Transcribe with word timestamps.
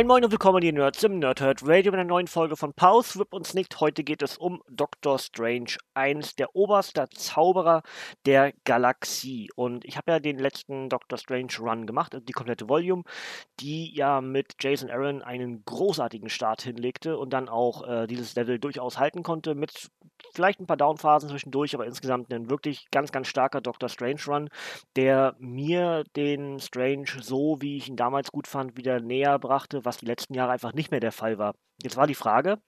Moin 0.00 0.06
Moin 0.06 0.24
und 0.24 0.30
willkommen 0.30 0.62
ihr 0.62 0.72
Nerds 0.72 1.04
im 1.04 1.18
Nerdhurt 1.18 1.60
Radio 1.62 1.92
mit 1.92 2.00
einer 2.00 2.08
neuen 2.08 2.26
Folge 2.26 2.56
von 2.56 2.72
Pause, 2.72 3.20
Rip 3.20 3.34
uns 3.34 3.52
nicht. 3.52 3.80
Heute 3.80 4.02
geht 4.02 4.22
es 4.22 4.38
um 4.38 4.62
Doctor 4.70 5.18
Strange, 5.18 5.76
eines 5.92 6.34
der 6.34 6.56
oberster 6.56 7.10
Zauberer 7.10 7.82
der 8.24 8.54
Galaxie. 8.64 9.50
Und 9.56 9.84
ich 9.84 9.98
habe 9.98 10.12
ja 10.12 10.18
den 10.18 10.38
letzten 10.38 10.88
Doctor 10.88 11.18
Strange 11.18 11.52
Run 11.60 11.86
gemacht, 11.86 12.14
also 12.14 12.24
die 12.24 12.32
komplette 12.32 12.66
Volume, 12.70 13.02
die 13.60 13.94
ja 13.94 14.22
mit 14.22 14.54
Jason 14.58 14.88
Aaron 14.88 15.20
einen 15.20 15.66
großartigen 15.66 16.30
Start 16.30 16.62
hinlegte 16.62 17.18
und 17.18 17.34
dann 17.34 17.50
auch 17.50 17.86
äh, 17.86 18.06
dieses 18.06 18.34
Level 18.36 18.58
durchaus 18.58 18.98
halten 18.98 19.22
konnte, 19.22 19.54
mit 19.54 19.90
vielleicht 20.32 20.60
ein 20.60 20.66
paar 20.66 20.76
Downphasen 20.76 21.28
zwischendurch, 21.28 21.74
aber 21.74 21.86
insgesamt 21.86 22.32
ein 22.32 22.50
wirklich 22.50 22.86
ganz, 22.90 23.12
ganz 23.12 23.28
starker 23.28 23.60
Doctor 23.60 23.88
Strange 23.88 24.20
Run, 24.26 24.48
der 24.96 25.34
mir 25.38 26.04
den 26.16 26.60
Strange 26.60 27.06
so, 27.20 27.58
wie 27.60 27.76
ich 27.76 27.88
ihn 27.88 27.96
damals 27.96 28.30
gut 28.30 28.46
fand, 28.46 28.76
wieder 28.76 29.00
näher 29.00 29.38
brachte 29.38 29.80
was 29.84 29.98
die 29.98 30.06
letzten 30.06 30.34
Jahre 30.34 30.52
einfach 30.52 30.72
nicht 30.72 30.90
mehr 30.90 31.00
der 31.00 31.12
Fall 31.12 31.38
war. 31.38 31.54
Jetzt 31.82 31.96
war 31.96 32.06
die 32.06 32.14
Frage, 32.14 32.58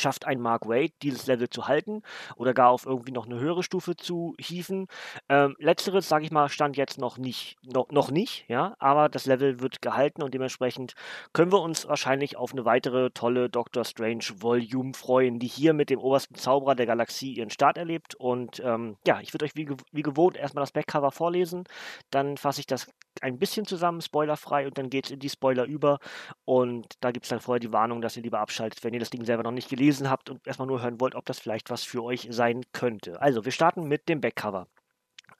schafft 0.00 0.26
ein 0.26 0.40
Mark 0.40 0.68
Wade, 0.68 0.92
dieses 1.02 1.26
Level 1.26 1.48
zu 1.48 1.68
halten 1.68 2.02
oder 2.36 2.54
gar 2.54 2.70
auf 2.70 2.86
irgendwie 2.86 3.12
noch 3.12 3.26
eine 3.26 3.38
höhere 3.38 3.62
Stufe 3.62 3.96
zu 3.96 4.34
hieven. 4.38 4.86
Ähm, 5.28 5.56
letzteres, 5.58 6.08
sage 6.08 6.24
ich 6.24 6.30
mal, 6.30 6.48
stand 6.48 6.76
jetzt 6.76 6.98
noch 6.98 7.18
nicht, 7.18 7.56
noch, 7.62 7.90
noch 7.90 8.10
nicht, 8.10 8.44
ja, 8.48 8.76
aber 8.78 9.08
das 9.08 9.26
Level 9.26 9.60
wird 9.60 9.82
gehalten 9.82 10.22
und 10.22 10.34
dementsprechend 10.34 10.94
können 11.32 11.52
wir 11.52 11.60
uns 11.60 11.86
wahrscheinlich 11.88 12.36
auf 12.36 12.52
eine 12.52 12.64
weitere 12.64 13.10
tolle 13.10 13.48
Doctor 13.48 13.84
Strange 13.84 14.24
Volume 14.38 14.94
freuen, 14.94 15.38
die 15.38 15.46
hier 15.46 15.72
mit 15.72 15.90
dem 15.90 16.00
obersten 16.00 16.34
Zauberer 16.34 16.74
der 16.74 16.86
Galaxie 16.86 17.34
ihren 17.34 17.50
Start 17.50 17.78
erlebt. 17.78 18.14
Und 18.14 18.60
ähm, 18.64 18.96
ja, 19.06 19.20
ich 19.20 19.32
würde 19.34 19.44
euch 19.44 19.54
wie, 19.54 19.68
wie 19.92 20.02
gewohnt 20.02 20.36
erstmal 20.36 20.62
das 20.62 20.72
Backcover 20.72 21.10
vorlesen, 21.10 21.64
dann 22.10 22.36
fasse 22.36 22.60
ich 22.60 22.66
das 22.66 22.88
ein 23.20 23.38
bisschen 23.38 23.66
zusammen, 23.66 24.00
spoilerfrei, 24.00 24.66
und 24.66 24.78
dann 24.78 24.90
geht 24.90 25.06
es 25.06 25.10
in 25.10 25.18
die 25.18 25.28
Spoiler 25.28 25.64
über. 25.64 25.98
Und 26.44 26.94
da 27.00 27.10
gibt 27.10 27.24
es 27.24 27.30
dann 27.30 27.40
vorher 27.40 27.60
die 27.60 27.72
Warnung, 27.72 28.00
dass 28.00 28.16
ihr 28.16 28.22
lieber 28.22 28.38
abschaltet, 28.40 28.84
wenn 28.84 28.94
ihr 28.94 29.00
das 29.00 29.10
Ding 29.10 29.24
selber 29.24 29.42
noch 29.42 29.50
nicht 29.50 29.68
gelesen 29.68 29.87
habt 29.92 30.30
und 30.30 30.46
erstmal 30.46 30.68
nur 30.68 30.82
hören 30.82 31.00
wollt, 31.00 31.14
ob 31.14 31.24
das 31.26 31.38
vielleicht 31.38 31.70
was 31.70 31.84
für 31.84 32.02
euch 32.02 32.28
sein 32.30 32.62
könnte. 32.72 33.20
Also, 33.20 33.44
wir 33.44 33.52
starten 33.52 33.88
mit 33.88 34.08
dem 34.08 34.20
Backcover. 34.20 34.66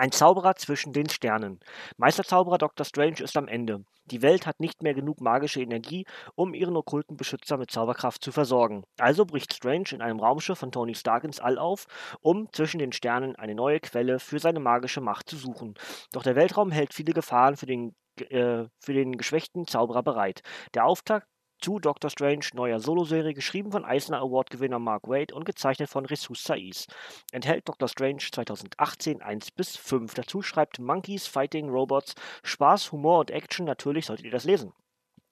Ein 0.01 0.13
Zauberer 0.13 0.55
zwischen 0.55 0.93
den 0.93 1.09
Sternen. 1.09 1.59
Meisterzauberer 1.97 2.59
Dr. 2.59 2.87
Strange 2.87 3.21
ist 3.21 3.37
am 3.37 3.49
Ende. 3.49 3.85
Die 4.05 4.23
Welt 4.23 4.47
hat 4.47 4.61
nicht 4.61 4.81
mehr 4.83 4.95
genug 4.95 5.21
magische 5.21 5.61
Energie, 5.61 6.07
um 6.37 6.55
ihren 6.55 6.77
okkulten 6.77 7.17
Beschützer 7.17 7.57
mit 7.57 7.73
Zauberkraft 7.73 8.23
zu 8.23 8.31
versorgen. 8.31 8.85
Also 8.99 9.27
bricht 9.27 9.53
Strange 9.53 9.89
in 9.91 10.01
einem 10.01 10.21
Raumschiff 10.21 10.59
von 10.59 10.71
Tony 10.71 10.95
Stark 10.95 11.25
ins 11.25 11.41
All 11.41 11.59
auf, 11.59 11.87
um 12.21 12.49
zwischen 12.53 12.79
den 12.79 12.93
Sternen 12.93 13.35
eine 13.35 13.57
neue 13.57 13.81
Quelle 13.81 14.21
für 14.21 14.39
seine 14.39 14.61
magische 14.61 15.01
Macht 15.01 15.29
zu 15.29 15.37
suchen. 15.37 15.75
Doch 16.13 16.23
der 16.23 16.37
Weltraum 16.37 16.71
hält 16.71 16.95
viele 16.95 17.13
Gefahren 17.13 17.57
für 17.57 17.67
den 17.67 17.97
äh, 18.23 18.67
für 18.81 18.93
den 18.93 19.17
geschwächten 19.17 19.67
Zauberer 19.67 20.03
bereit. 20.03 20.43
Der 20.75 20.87
Auftakt 20.87 21.27
zu 21.59 21.79
Doctor 21.79 22.11
Strange 22.11 22.47
neuer 22.55 22.81
Soloserie, 22.81 23.35
geschrieben 23.35 23.73
von 23.73 23.85
Eisner 23.85 24.21
Award-Gewinner 24.21 24.79
Mark 24.79 25.09
Waid 25.09 25.33
und 25.33 25.45
gezeichnet 25.45 25.89
von 25.89 26.07
Ressus 26.07 26.43
Saiz. 26.43 26.87
Enthält 27.33 27.69
Doctor 27.69 27.89
Strange 27.89 28.23
2018 28.31 29.23
1 29.23 29.51
bis 29.51 29.77
5. 29.77 30.15
Dazu 30.15 30.43
schreibt 30.43 30.79
Monkeys 30.79 31.27
Fighting 31.27 31.69
Robots 31.69 32.15
Spaß, 32.43 32.93
Humor 32.93 33.21
und 33.21 33.31
Action. 33.31 33.67
Natürlich 33.67 34.07
solltet 34.07 34.27
ihr 34.27 34.33
das 34.33 34.45
lesen. 34.45 34.73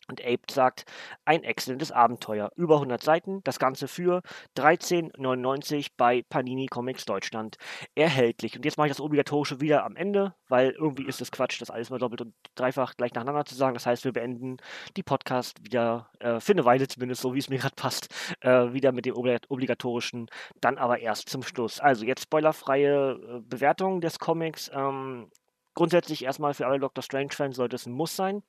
Und 0.09 0.25
Ape 0.25 0.43
sagt, 0.50 0.84
ein 1.25 1.43
exzellentes 1.43 1.91
Abenteuer. 1.91 2.53
Über 2.55 2.77
100 2.77 3.03
Seiten, 3.03 3.43
das 3.43 3.59
Ganze 3.59 3.89
für 3.89 4.22
13,99 4.56 5.89
bei 5.97 6.22
Panini 6.28 6.67
Comics 6.67 7.05
Deutschland 7.05 7.56
erhältlich. 7.97 8.56
Und 8.56 8.65
jetzt 8.65 8.78
mache 8.78 8.87
ich 8.87 8.93
das 8.93 9.00
Obligatorische 9.00 9.61
wieder 9.61 9.84
am 9.84 9.97
Ende, 9.97 10.34
weil 10.49 10.71
irgendwie 10.71 11.06
ist 11.06 11.21
es 11.21 11.33
Quatsch, 11.33 11.61
das 11.61 11.71
alles 11.71 11.91
mal 11.91 11.99
doppelt 11.99 12.21
und 12.21 12.34
dreifach 12.55 12.94
gleich 12.97 13.15
nacheinander 13.15 13.44
zu 13.44 13.56
sagen. 13.56 13.75
Das 13.75 13.87
heißt, 13.87 14.05
wir 14.05 14.12
beenden 14.12 14.59
die 14.97 15.03
Podcast 15.03 15.65
wieder, 15.65 16.11
äh, 16.21 16.38
für 16.38 16.53
eine 16.53 16.65
Weile 16.65 16.87
zumindest, 16.87 17.23
so 17.23 17.34
wie 17.34 17.38
es 17.38 17.49
mir 17.49 17.59
gerade 17.59 17.75
passt, 17.75 18.09
äh, 18.41 18.73
wieder 18.73 18.93
mit 18.93 19.06
dem 19.06 19.17
Obligatorischen, 19.17 20.28
dann 20.61 20.78
aber 20.78 21.00
erst 21.00 21.28
zum 21.28 21.43
Schluss. 21.43 21.81
Also 21.81 22.05
jetzt 22.05 22.23
spoilerfreie 22.23 23.12
äh, 23.12 23.41
Bewertung 23.41 24.00
des 24.00 24.21
Comics. 24.21 24.71
Ähm, 24.73 25.31
grundsätzlich 25.75 26.25
erstmal 26.25 26.55
für 26.55 26.67
alle 26.67 26.78
Doctor 26.78 27.03
Strange-Fans 27.03 27.56
sollte 27.56 27.75
es 27.75 27.87
ein 27.87 27.93
Muss 27.93 28.15
sein 28.15 28.43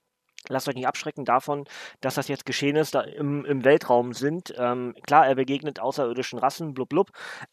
lasst 0.49 0.67
euch 0.67 0.75
nicht 0.75 0.87
abschrecken 0.87 1.25
davon, 1.25 1.65
dass 2.01 2.15
das 2.15 2.27
jetzt 2.27 2.45
geschehen 2.45 2.75
ist, 2.75 2.95
da 2.95 3.01
im, 3.01 3.45
im 3.45 3.63
Weltraum 3.63 4.13
sind. 4.13 4.53
Ähm, 4.57 4.95
klar, 5.05 5.27
er 5.27 5.35
begegnet 5.35 5.79
außerirdischen 5.79 6.39
Rassen, 6.39 6.73
blub 6.73 6.89
blub. 6.89 7.11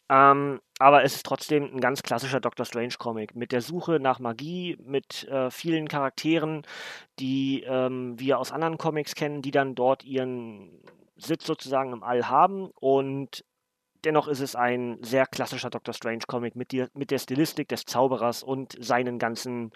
Ähm, 0.09 0.61
aber 0.79 1.03
es 1.03 1.15
ist 1.15 1.25
trotzdem 1.25 1.63
ein 1.75 1.79
ganz 1.79 2.03
klassischer 2.03 2.39
Doctor 2.39 2.65
Strange-Comic. 2.65 3.35
Mit 3.35 3.51
der 3.51 3.61
Suche 3.61 3.99
nach 3.99 4.19
Magie, 4.19 4.77
mit 4.83 5.27
äh, 5.29 5.49
vielen 5.49 5.87
Charakteren, 5.87 6.63
die 7.19 7.63
ähm, 7.63 8.19
wir 8.19 8.39
aus 8.39 8.51
anderen 8.51 8.77
Comics 8.77 9.15
kennen, 9.15 9.41
die 9.41 9.51
dann 9.51 9.75
dort 9.75 10.03
ihren 10.03 10.81
Sitz 11.17 11.45
sozusagen 11.45 11.93
im 11.93 12.03
All 12.03 12.27
haben 12.27 12.69
und 12.79 13.43
Dennoch 14.05 14.27
ist 14.27 14.39
es 14.39 14.55
ein 14.55 14.99
sehr 15.01 15.25
klassischer 15.25 15.71
Doctor 15.71 15.91
Strange-Comic 15.91 16.55
mit, 16.55 16.71
mit 16.93 17.09
der 17.09 17.17
Stilistik 17.17 17.67
des 17.69 17.85
Zauberers 17.85 18.43
und 18.43 18.77
seinen 18.79 19.17
ganzen 19.17 19.71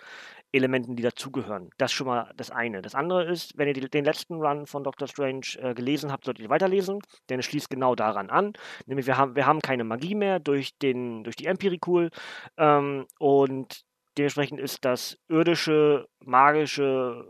Elementen, 0.52 0.96
die 0.96 1.04
dazugehören. 1.04 1.70
Das 1.78 1.92
ist 1.92 1.96
schon 1.96 2.08
mal 2.08 2.32
das 2.36 2.50
eine. 2.50 2.82
Das 2.82 2.96
andere 2.96 3.26
ist, 3.26 3.58
wenn 3.58 3.68
ihr 3.68 3.74
die, 3.74 3.90
den 3.90 4.06
letzten 4.06 4.42
Run 4.42 4.66
von 4.66 4.84
Doctor 4.84 5.08
Strange 5.08 5.46
äh, 5.60 5.74
gelesen 5.74 6.12
habt, 6.12 6.26
solltet 6.26 6.44
ihr 6.44 6.50
weiterlesen, 6.50 7.00
denn 7.30 7.40
es 7.40 7.46
schließt 7.46 7.70
genau 7.70 7.96
daran 7.96 8.30
an. 8.30 8.54
Nämlich 8.86 9.06
wir 9.06 9.18
haben, 9.18 9.36
wir 9.36 9.46
haben 9.46 9.62
keine 9.62 9.84
Magie 9.84 10.16
mehr 10.16 10.40
durch, 10.40 10.78
den, 10.80 11.24
durch 11.24 11.36
die 11.36 11.46
Empirikul 11.46 12.10
ähm, 12.58 13.06
und 13.20 13.84
dementsprechend 14.18 14.60
ist 14.60 14.86
das 14.86 15.18
irdische, 15.28 16.08
magische, 16.20 17.30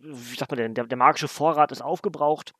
wie 0.00 0.36
sagt 0.36 0.50
man 0.50 0.58
denn, 0.58 0.74
der, 0.74 0.86
der 0.86 0.98
magische 0.98 1.28
Vorrat 1.28 1.70
ist 1.70 1.82
aufgebraucht 1.82 2.52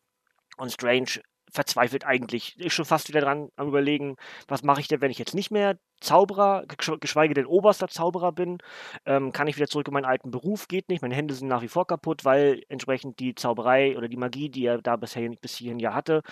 und 0.57 0.73
Strange 0.73 1.21
verzweifelt 1.51 2.05
eigentlich. 2.05 2.59
Ist 2.59 2.75
schon 2.75 2.85
fast 2.85 3.09
wieder 3.09 3.21
dran 3.21 3.49
am 3.57 3.69
überlegen, 3.69 4.17
was 4.47 4.63
mache 4.63 4.81
ich 4.81 4.89
denn, 4.89 5.01
wenn 5.01 5.11
ich 5.11 5.19
jetzt 5.19 5.35
nicht 5.35 5.51
mehr 5.51 5.79
Zauberer, 6.01 6.65
geschweige 7.01 7.35
denn 7.35 7.47
oberster 7.47 7.89
Zauberer 7.89 8.33
bin, 8.33 8.59
ähm, 9.07 9.33
kann 9.33 9.47
ich 9.49 9.57
wieder 9.57 9.67
zurück 9.67 9.89
in 9.89 9.95
meinen 9.95 10.05
alten 10.05 10.31
Beruf, 10.31 10.69
geht 10.69 10.89
nicht. 10.89 11.03
Meine 11.03 11.15
Hände 11.15 11.35
sind 11.35 11.49
nach 11.49 11.63
wie 11.63 11.69
vor 11.69 11.87
kaputt, 11.87 12.25
weil 12.25 12.63
entsprechend 12.69 13.19
die 13.21 13.35
Zauberei 13.35 13.97
oder 13.97 14.09
die 14.09 14.17
Magie, 14.17 14.49
die 14.49 14.65
er 14.65 14.79
da 14.81 14.97
bisher 14.97 15.29
bis 15.41 15.57
hierhin 15.57 15.79
ja 15.79 15.95
hatte, 15.95 16.23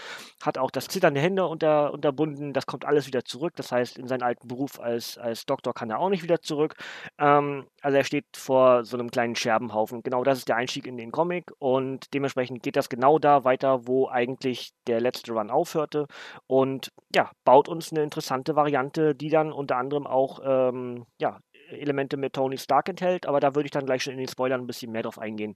hat 0.42 0.58
auch 0.58 0.70
das 0.70 0.88
Zittern 0.88 1.14
der 1.14 1.22
Hände 1.22 1.46
unter, 1.46 1.92
unterbunden. 1.92 2.52
Das 2.52 2.66
kommt 2.66 2.84
alles 2.84 3.06
wieder 3.06 3.24
zurück. 3.24 3.54
Das 3.56 3.72
heißt, 3.72 3.98
in 3.98 4.06
seinen 4.08 4.22
alten 4.22 4.48
Beruf 4.48 4.80
als, 4.80 5.18
als 5.18 5.46
Doktor 5.46 5.74
kann 5.74 5.90
er 5.90 5.98
auch 5.98 6.08
nicht 6.08 6.22
wieder 6.22 6.40
zurück. 6.40 6.76
Ähm, 7.18 7.66
also 7.82 7.96
er 7.96 8.04
steht 8.04 8.26
vor 8.36 8.84
so 8.84 8.96
einem 8.96 9.10
kleinen 9.10 9.36
Scherbenhaufen. 9.36 10.02
Genau 10.02 10.24
das 10.24 10.38
ist 10.38 10.48
der 10.48 10.56
Einstieg 10.56 10.86
in 10.86 10.96
den 10.96 11.12
Comic 11.12 11.52
und 11.58 12.12
dementsprechend 12.14 12.62
geht 12.62 12.76
das 12.76 12.88
genau 12.88 13.18
da 13.18 13.44
weiter, 13.44 13.86
wo 13.86 14.08
eigentlich 14.08 14.70
der 14.86 15.00
letzte 15.00 15.32
Run 15.32 15.50
aufhörte 15.50 16.06
und 16.46 16.92
ja, 17.14 17.30
baut 17.44 17.68
uns 17.68 17.92
eine 17.92 18.02
interessante 18.02 18.56
Variante, 18.56 19.14
die 19.14 19.30
dann 19.30 19.52
unter 19.56 19.76
anderem 19.76 20.06
auch 20.06 20.40
ähm, 20.44 21.06
ja, 21.20 21.40
Elemente 21.70 22.16
mit 22.16 22.34
Tony 22.34 22.58
Stark 22.58 22.88
enthält, 22.88 23.26
aber 23.26 23.40
da 23.40 23.54
würde 23.54 23.66
ich 23.66 23.72
dann 23.72 23.86
gleich 23.86 24.02
schon 24.02 24.12
in 24.12 24.18
den 24.18 24.28
Spoilern 24.28 24.60
ein 24.60 24.66
bisschen 24.66 24.92
mehr 24.92 25.02
drauf 25.02 25.18
eingehen. 25.18 25.54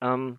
Ähm, 0.00 0.38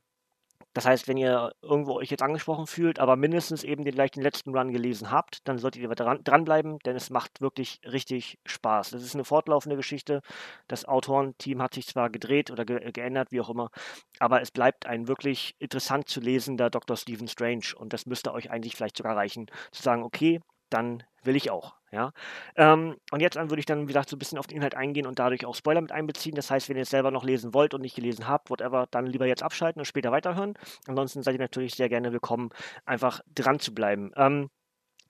das 0.74 0.86
heißt, 0.86 1.08
wenn 1.08 1.18
ihr 1.18 1.52
irgendwo 1.62 1.96
euch 1.96 2.12
jetzt 2.12 2.22
angesprochen 2.22 2.68
fühlt, 2.68 3.00
aber 3.00 3.16
mindestens 3.16 3.64
eben 3.64 3.84
den, 3.84 3.96
gleich 3.96 4.16
letzten 4.16 4.56
Run 4.56 4.72
gelesen 4.72 5.10
habt, 5.10 5.48
dann 5.48 5.58
solltet 5.58 5.82
ihr 5.82 5.90
dran, 5.90 6.24
dranbleiben, 6.24 6.78
denn 6.80 6.96
es 6.96 7.10
macht 7.10 7.42
wirklich 7.42 7.80
richtig 7.84 8.38
Spaß. 8.46 8.92
Das 8.92 9.04
ist 9.04 9.16
eine 9.16 9.26
fortlaufende 9.26 9.76
Geschichte. 9.78 10.22
Das 10.68 10.86
Autorenteam 10.86 11.62
hat 11.62 11.74
sich 11.74 11.88
zwar 11.88 12.10
gedreht 12.10 12.52
oder 12.52 12.66
ge 12.66 12.92
geändert, 12.92 13.32
wie 13.32 13.42
auch 13.42 13.50
immer, 13.50 13.72
aber 14.20 14.42
es 14.42 14.52
bleibt 14.52 14.86
ein 14.86 15.08
wirklich 15.08 15.56
interessant 15.60 16.08
zu 16.08 16.20
lesender 16.22 16.70
Dr. 16.70 16.96
Stephen 16.98 17.28
Strange 17.28 17.74
und 17.76 17.94
das 17.94 18.06
müsste 18.06 18.34
euch 18.34 18.52
eigentlich 18.52 18.76
vielleicht 18.76 18.98
sogar 18.98 19.16
reichen, 19.18 19.48
zu 19.72 19.82
sagen, 19.82 20.04
okay, 20.04 20.40
dann 20.70 21.04
will 21.24 21.36
ich 21.36 21.52
auch. 21.52 21.76
Ja? 21.92 22.12
Ähm, 22.56 22.98
und 23.12 23.20
jetzt 23.20 23.36
würde 23.36 23.60
ich 23.60 23.66
dann, 23.66 23.84
wie 23.84 23.88
gesagt, 23.88 24.10
so 24.10 24.16
ein 24.16 24.20
bisschen 24.20 24.38
auf 24.38 24.48
den 24.48 24.58
Inhalt 24.58 24.76
eingehen 24.76 25.08
und 25.08 25.20
dadurch 25.20 25.46
auch 25.46 25.56
Spoiler 25.56 25.82
mit 25.82 25.92
einbeziehen. 25.92 26.36
Das 26.36 26.52
heißt, 26.52 26.70
wenn 26.70 26.78
ihr 26.78 26.84
es 26.84 26.90
selber 26.90 27.12
noch 27.12 27.24
lesen 27.24 27.54
wollt 27.54 27.74
und 27.74 27.82
nicht 27.82 27.96
gelesen 27.96 28.28
habt, 28.28 28.50
whatever, 28.50 28.88
dann 28.92 29.06
lieber 29.06 29.26
jetzt 29.26 29.44
abschalten 29.44 29.80
und 29.80 29.86
später 29.86 30.12
weiterhören. 30.12 30.54
Ansonsten 30.88 31.24
seid 31.24 31.36
ihr 31.36 31.40
natürlich 31.40 31.76
sehr 31.76 31.90
gerne 31.90 32.12
willkommen, 32.12 32.50
einfach 32.86 33.22
dran 33.34 33.60
zu 33.60 33.74
bleiben. 33.74 34.12
Ähm, 34.16 34.50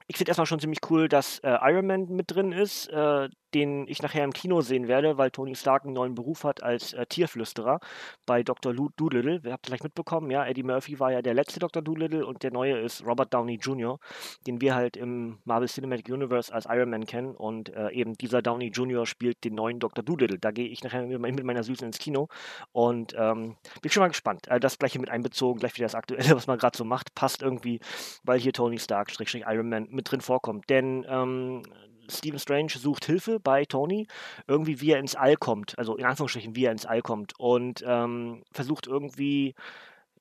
ich 0.07 0.17
finde 0.17 0.31
erstmal 0.31 0.47
schon 0.47 0.59
ziemlich 0.59 0.79
cool, 0.89 1.07
dass 1.07 1.39
äh, 1.39 1.57
Iron 1.61 1.85
Man 1.85 2.07
mit 2.09 2.31
drin 2.31 2.51
ist. 2.51 2.87
Äh, 2.87 3.29
den 3.53 3.87
ich 3.87 4.01
nachher 4.01 4.23
im 4.23 4.33
Kino 4.33 4.61
sehen 4.61 4.87
werde, 4.87 5.17
weil 5.17 5.31
Tony 5.31 5.55
Stark 5.55 5.85
einen 5.85 5.93
neuen 5.93 6.15
Beruf 6.15 6.43
hat 6.43 6.63
als 6.63 6.93
äh, 6.93 7.05
Tierflüsterer 7.05 7.79
bei 8.25 8.43
Dr. 8.43 8.73
Doolittle. 8.73 9.41
Ihr 9.43 9.51
habt 9.51 9.65
vielleicht 9.65 9.83
mitbekommen, 9.83 10.31
ja, 10.31 10.45
Eddie 10.45 10.63
Murphy 10.63 10.99
war 10.99 11.11
ja 11.11 11.21
der 11.21 11.33
letzte 11.33 11.59
Dr. 11.59 11.81
Doolittle 11.81 12.25
und 12.25 12.43
der 12.43 12.51
neue 12.51 12.77
ist 12.79 13.05
Robert 13.05 13.33
Downey 13.33 13.55
Jr., 13.55 13.99
den 14.47 14.61
wir 14.61 14.75
halt 14.75 14.97
im 14.97 15.39
Marvel 15.45 15.67
Cinematic 15.67 16.09
Universe 16.09 16.53
als 16.53 16.65
Iron 16.65 16.89
Man 16.89 17.05
kennen 17.05 17.35
und 17.35 17.73
äh, 17.75 17.89
eben 17.91 18.13
dieser 18.15 18.41
Downey 18.41 18.67
Jr. 18.67 19.05
spielt 19.05 19.43
den 19.43 19.55
neuen 19.55 19.79
Dr. 19.79 20.03
Doolittle. 20.03 20.39
Da 20.39 20.51
gehe 20.51 20.67
ich 20.67 20.83
nachher 20.83 21.05
mit 21.05 21.43
meiner 21.43 21.63
Süßen 21.63 21.87
ins 21.87 21.99
Kino 21.99 22.27
und 22.71 23.13
ähm, 23.17 23.57
bin 23.81 23.91
schon 23.91 24.01
mal 24.01 24.07
gespannt. 24.07 24.49
Also 24.49 24.59
das 24.59 24.77
gleiche 24.77 24.99
mit 24.99 25.09
einbezogen, 25.09 25.59
gleich 25.59 25.75
wieder 25.75 25.85
das 25.85 25.95
Aktuelle, 25.95 26.29
was 26.35 26.47
man 26.47 26.57
gerade 26.57 26.77
so 26.77 26.85
macht, 26.85 27.13
passt 27.15 27.41
irgendwie, 27.41 27.79
weil 28.23 28.39
hier 28.39 28.53
Tony 28.53 28.77
Stark, 28.77 29.09
Iron 29.19 29.69
Man 29.69 29.87
mit 29.89 30.11
drin 30.11 30.21
vorkommt. 30.21 30.69
Denn 30.69 31.05
ähm, 31.07 31.63
Stephen 32.09 32.39
Strange 32.39 32.71
sucht 32.71 33.05
Hilfe 33.05 33.39
bei 33.39 33.65
Tony, 33.65 34.07
irgendwie 34.47 34.81
wie 34.81 34.91
er 34.91 34.99
ins 34.99 35.15
All 35.15 35.35
kommt, 35.35 35.77
also 35.77 35.95
in 35.95 36.05
Anführungsstrichen, 36.05 36.55
wie 36.55 36.65
er 36.65 36.71
ins 36.71 36.85
All 36.85 37.01
kommt 37.01 37.33
und 37.39 37.83
ähm, 37.85 38.43
versucht 38.51 38.87
irgendwie 38.87 39.55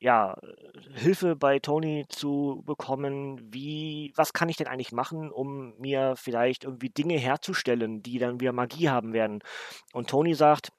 ja, 0.01 0.37
Hilfe 0.95 1.35
bei 1.35 1.59
Tony 1.59 2.07
zu 2.09 2.63
bekommen, 2.65 3.41
wie, 3.53 4.13
was 4.15 4.33
kann 4.33 4.49
ich 4.49 4.57
denn 4.57 4.69
eigentlich 4.69 4.93
machen, 4.93 5.31
um 5.31 5.77
mir 5.79 6.15
vielleicht 6.17 6.65
irgendwie 6.65 6.91
Dinge 6.91 7.19
herzustellen, 7.19 8.03
die 8.03 8.19
dann 8.19 8.41
wieder 8.41 8.53
Magie 8.53 8.89
haben 8.89 9.13
werden. 9.13 9.41
Und 9.93 10.09
Tony 10.09 10.35
sagt, 10.35 10.71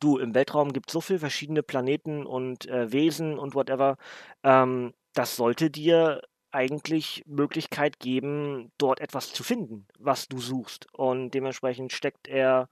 du, 0.00 0.18
im 0.18 0.34
Weltraum 0.34 0.72
gibt 0.72 0.88
es 0.88 0.94
so 0.94 1.00
viele 1.00 1.20
verschiedene 1.20 1.62
Planeten 1.62 2.26
und 2.26 2.66
äh, 2.66 2.92
Wesen 2.92 3.38
und 3.38 3.54
whatever, 3.54 3.96
ähm, 4.42 4.94
das 5.14 5.36
sollte 5.36 5.70
dir 5.70 6.20
eigentlich 6.56 7.22
Möglichkeit 7.26 8.00
geben, 8.00 8.72
dort 8.78 9.00
etwas 9.00 9.30
zu 9.30 9.44
finden, 9.44 9.86
was 9.98 10.26
du 10.26 10.38
suchst. 10.38 10.88
Und 10.94 11.32
dementsprechend 11.32 11.92
steckt 11.92 12.28
er, 12.28 12.70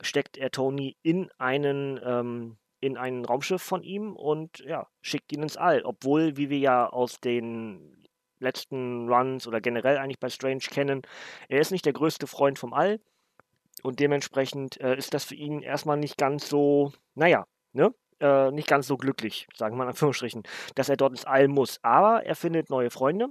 steckt 0.00 0.36
er 0.36 0.50
Tony 0.50 0.96
in 1.02 1.30
einen, 1.38 2.00
ähm, 2.04 2.56
in 2.80 2.96
ein 2.96 3.24
Raumschiff 3.24 3.62
von 3.62 3.84
ihm 3.84 4.16
und 4.16 4.58
ja, 4.58 4.88
schickt 5.00 5.32
ihn 5.32 5.44
ins 5.44 5.56
All. 5.56 5.82
Obwohl, 5.84 6.36
wie 6.36 6.50
wir 6.50 6.58
ja 6.58 6.88
aus 6.88 7.20
den 7.20 8.04
letzten 8.40 9.08
Runs 9.08 9.46
oder 9.46 9.60
generell 9.60 9.98
eigentlich 9.98 10.18
bei 10.18 10.28
Strange 10.28 10.64
kennen, 10.68 11.02
er 11.48 11.60
ist 11.60 11.70
nicht 11.70 11.86
der 11.86 11.92
größte 11.92 12.26
Freund 12.26 12.58
vom 12.58 12.72
All. 12.72 12.98
Und 13.84 14.00
dementsprechend 14.00 14.80
äh, 14.80 14.96
ist 14.96 15.14
das 15.14 15.24
für 15.24 15.36
ihn 15.36 15.62
erstmal 15.62 15.98
nicht 15.98 16.18
ganz 16.18 16.48
so, 16.48 16.92
naja, 17.14 17.46
ne? 17.72 17.94
Äh, 18.20 18.50
nicht 18.50 18.68
ganz 18.68 18.86
so 18.86 18.96
glücklich, 18.96 19.46
sagen 19.54 19.76
wir 19.76 19.82
in 19.84 19.90
Anführungsstrichen, 19.90 20.42
dass 20.74 20.88
er 20.88 20.96
dort 20.96 21.12
ins 21.12 21.24
All 21.24 21.48
muss. 21.48 21.78
Aber 21.82 22.24
er 22.24 22.36
findet 22.36 22.70
neue 22.70 22.90
Freunde 22.90 23.28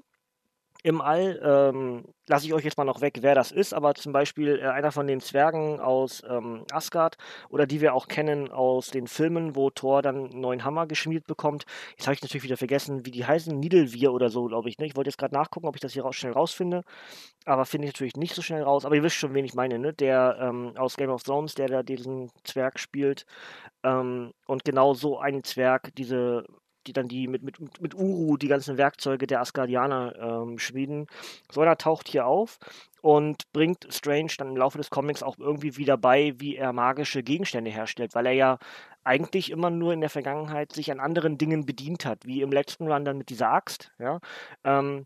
im 0.84 1.02
All. 1.02 1.40
Ähm, 1.44 2.06
lasse 2.28 2.46
ich 2.46 2.54
euch 2.54 2.64
jetzt 2.64 2.78
mal 2.78 2.86
noch 2.86 3.02
weg, 3.02 3.18
wer 3.22 3.36
das 3.36 3.52
ist, 3.52 3.74
aber 3.74 3.96
zum 3.96 4.14
Beispiel 4.14 4.60
äh, 4.60 4.68
einer 4.68 4.92
von 4.92 5.08
den 5.08 5.20
Zwergen 5.20 5.80
aus 5.80 6.24
ähm, 6.30 6.64
Asgard 6.72 7.18
oder 7.50 7.66
die 7.66 7.81
wir 7.81 7.94
auch 7.94 8.08
kennen 8.08 8.52
aus 8.52 8.88
den 8.90 9.08
Filmen, 9.08 9.56
wo 9.56 9.70
Thor 9.70 10.02
dann 10.02 10.30
einen 10.30 10.42
neuen 10.42 10.64
Hammer 10.64 10.88
geschmiedet 10.88 11.28
bekommt. 11.28 11.66
Jetzt 11.98 12.08
habe 12.08 12.14
ich 12.14 12.22
natürlich 12.22 12.44
wieder 12.44 12.58
vergessen, 12.58 13.06
wie 13.06 13.12
die 13.12 13.26
heißen. 13.26 13.60
Nidelvier 13.60 14.14
oder 14.14 14.30
so, 14.30 14.46
glaube 14.46 14.70
ich. 14.70 14.78
Ne? 14.78 14.86
Ich 14.86 14.96
wollte 14.96 15.10
jetzt 15.10 15.18
gerade 15.18 15.34
nachgucken, 15.34 15.68
ob 15.68 15.76
ich 15.76 15.81
das 15.81 15.94
hier 15.94 16.04
raus, 16.04 16.16
schnell 16.16 16.34
rausfinde, 16.34 16.84
aber 17.46 17.66
finde 17.66 17.88
ich 17.88 17.94
natürlich 17.94 18.16
nicht 18.16 18.36
so 18.36 18.42
schnell 18.42 18.64
raus. 18.64 18.86
Aber 18.86 18.96
ihr 18.96 19.04
wisst 19.04 19.16
schon, 19.16 19.34
wen 19.34 19.46
ich 19.46 19.56
meine, 19.56 19.80
ne? 19.80 19.94
Der 19.94 20.38
ähm, 20.40 20.74
aus 20.78 20.98
Game 20.98 21.10
of 21.10 21.24
Thrones, 21.24 21.56
der 21.56 21.68
da 21.68 21.84
diesen 21.84 22.31
Zwerg 22.44 22.80
spielt. 22.80 23.26
Ähm, 23.84 24.34
und 24.46 24.66
genau 24.66 24.94
so 24.94 25.20
ein 25.20 25.44
Zwerg, 25.44 25.94
diese 25.96 26.46
die 26.90 26.94
dann 26.94 27.08
die 27.08 27.28
mit, 27.28 27.44
mit, 27.44 27.60
mit 27.80 27.94
Uru 27.94 28.36
die 28.38 28.48
ganzen 28.48 28.78
Werkzeuge 28.78 29.28
der 29.28 29.42
Asgardianer 29.42 30.16
ähm, 30.20 30.58
schmieden. 30.58 31.06
Einer 31.56 31.78
taucht 31.78 32.08
hier 32.08 32.26
auf 32.26 32.58
und 33.02 33.52
bringt 33.54 33.88
Strange 33.92 34.32
dann 34.38 34.50
im 34.50 34.58
Laufe 34.58 34.80
des 34.80 34.90
Comics 34.90 35.22
auch 35.22 35.38
irgendwie 35.38 35.78
wieder 35.78 35.98
bei, 35.98 36.34
wie 36.38 36.56
er 36.56 36.74
magische 36.74 37.22
Gegenstände 37.22 37.70
herstellt, 37.70 38.16
weil 38.16 38.26
er 38.26 38.34
ja 38.34 38.58
eigentlich 39.04 39.52
immer 39.52 39.70
nur 39.70 39.94
in 39.94 40.02
der 40.02 40.10
Vergangenheit 40.10 40.74
sich 40.74 40.92
an 40.92 41.00
anderen 41.00 41.38
Dingen 41.38 41.66
bedient 41.66 42.06
hat, 42.06 42.26
wie 42.26 42.42
im 42.42 42.52
letzten 42.52 42.92
Run 42.92 43.06
dann 43.06 43.20
mit 43.20 43.30
dieser 43.30 43.52
Axt, 43.52 43.92
ja. 44.00 44.20
Ähm, 44.64 45.06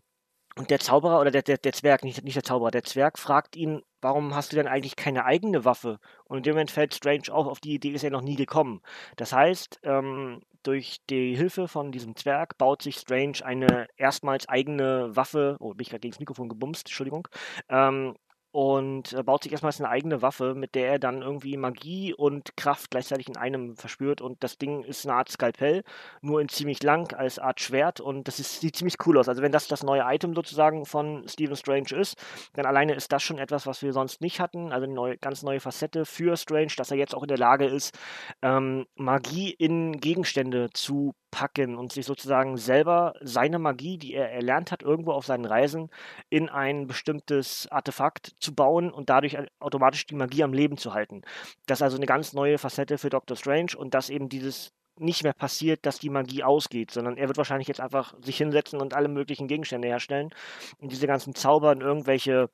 und 0.56 0.70
der 0.70 0.78
Zauberer 0.78 1.20
oder 1.20 1.32
der, 1.32 1.42
der, 1.42 1.58
der 1.58 1.72
Zwerg, 1.72 2.04
nicht, 2.04 2.22
nicht 2.22 2.36
der 2.36 2.44
Zauberer, 2.44 2.70
der 2.70 2.84
Zwerg 2.84 3.18
fragt 3.18 3.56
ihn, 3.56 3.82
warum 4.04 4.34
hast 4.34 4.52
du 4.52 4.56
denn 4.56 4.68
eigentlich 4.68 4.96
keine 4.96 5.24
eigene 5.24 5.64
Waffe? 5.64 5.98
Und 6.24 6.36
in 6.36 6.42
dem 6.44 6.54
Moment 6.54 6.70
fällt 6.70 6.94
Strange 6.94 7.32
auf, 7.32 7.46
auf 7.46 7.60
die 7.60 7.74
Idee 7.74 7.90
ist 7.90 8.04
er 8.04 8.10
noch 8.10 8.20
nie 8.20 8.36
gekommen. 8.36 8.82
Das 9.16 9.32
heißt, 9.32 9.80
ähm, 9.82 10.42
durch 10.62 10.98
die 11.10 11.34
Hilfe 11.34 11.68
von 11.68 11.90
diesem 11.90 12.14
Zwerg 12.14 12.56
baut 12.58 12.82
sich 12.82 12.96
Strange 12.96 13.38
eine 13.44 13.86
erstmals 13.96 14.48
eigene 14.48 15.14
Waffe, 15.16 15.56
oh, 15.58 15.70
bin 15.70 15.80
ich 15.80 15.88
gerade 15.88 16.00
gegen 16.00 16.12
das 16.12 16.20
Mikrofon 16.20 16.48
gebumst, 16.48 16.86
Entschuldigung, 16.86 17.28
ähm, 17.68 18.14
und 18.54 19.12
äh, 19.14 19.24
baut 19.24 19.42
sich 19.42 19.50
erstmal 19.50 19.72
eine 19.76 19.88
eigene 19.88 20.22
Waffe, 20.22 20.54
mit 20.54 20.76
der 20.76 20.86
er 20.86 20.98
dann 21.00 21.22
irgendwie 21.22 21.56
Magie 21.56 22.14
und 22.14 22.56
Kraft 22.56 22.92
gleichzeitig 22.92 23.28
in 23.28 23.36
einem 23.36 23.74
verspürt. 23.74 24.20
Und 24.20 24.44
das 24.44 24.58
Ding 24.58 24.84
ist 24.84 25.04
eine 25.04 25.16
Art 25.16 25.28
Skalpell, 25.28 25.82
nur 26.20 26.40
in 26.40 26.48
ziemlich 26.48 26.80
lang 26.80 27.12
als 27.14 27.40
Art 27.40 27.60
Schwert. 27.60 27.98
Und 27.98 28.28
das 28.28 28.38
ist, 28.38 28.60
sieht 28.60 28.76
ziemlich 28.76 28.94
cool 29.06 29.18
aus. 29.18 29.28
Also 29.28 29.42
wenn 29.42 29.50
das 29.50 29.66
das 29.66 29.82
neue 29.82 30.04
Item 30.06 30.36
sozusagen 30.36 30.86
von 30.86 31.26
Stephen 31.26 31.56
Strange 31.56 31.96
ist, 31.96 32.16
dann 32.52 32.64
alleine 32.64 32.94
ist 32.94 33.10
das 33.10 33.24
schon 33.24 33.38
etwas, 33.38 33.66
was 33.66 33.82
wir 33.82 33.92
sonst 33.92 34.20
nicht 34.20 34.38
hatten. 34.38 34.70
Also 34.70 34.84
eine 34.84 34.94
neue, 34.94 35.18
ganz 35.18 35.42
neue 35.42 35.58
Facette 35.58 36.04
für 36.04 36.36
Strange, 36.36 36.74
dass 36.76 36.92
er 36.92 36.96
jetzt 36.96 37.16
auch 37.16 37.24
in 37.24 37.28
der 37.28 37.38
Lage 37.38 37.66
ist, 37.66 37.98
ähm, 38.40 38.86
Magie 38.94 39.50
in 39.50 39.98
Gegenstände 39.98 40.70
zu 40.72 41.16
packen 41.34 41.76
und 41.76 41.90
sich 41.90 42.06
sozusagen 42.06 42.56
selber 42.56 43.14
seine 43.20 43.58
Magie, 43.58 43.98
die 43.98 44.14
er 44.14 44.30
erlernt 44.30 44.70
hat, 44.70 44.82
irgendwo 44.82 45.10
auf 45.10 45.26
seinen 45.26 45.46
Reisen 45.46 45.90
in 46.30 46.48
ein 46.48 46.86
bestimmtes 46.86 47.66
Artefakt 47.72 48.34
zu 48.38 48.54
bauen 48.54 48.92
und 48.92 49.10
dadurch 49.10 49.36
automatisch 49.58 50.06
die 50.06 50.14
Magie 50.14 50.44
am 50.44 50.52
Leben 50.52 50.76
zu 50.76 50.94
halten. 50.94 51.22
Das 51.66 51.78
ist 51.78 51.82
also 51.82 51.96
eine 51.96 52.06
ganz 52.06 52.34
neue 52.34 52.56
Facette 52.56 52.98
für 52.98 53.10
Doctor 53.10 53.36
Strange 53.36 53.72
und 53.76 53.94
dass 53.94 54.10
eben 54.10 54.28
dieses 54.28 54.72
nicht 54.96 55.24
mehr 55.24 55.32
passiert, 55.32 55.84
dass 55.86 55.98
die 55.98 56.08
Magie 56.08 56.44
ausgeht, 56.44 56.92
sondern 56.92 57.16
er 57.16 57.26
wird 57.26 57.36
wahrscheinlich 57.36 57.66
jetzt 57.66 57.80
einfach 57.80 58.14
sich 58.22 58.36
hinsetzen 58.36 58.80
und 58.80 58.94
alle 58.94 59.08
möglichen 59.08 59.48
Gegenstände 59.48 59.88
herstellen 59.88 60.30
und 60.78 60.92
diese 60.92 61.08
ganzen 61.08 61.34
Zauber 61.34 61.72
in 61.72 61.80
irgendwelche 61.80 62.48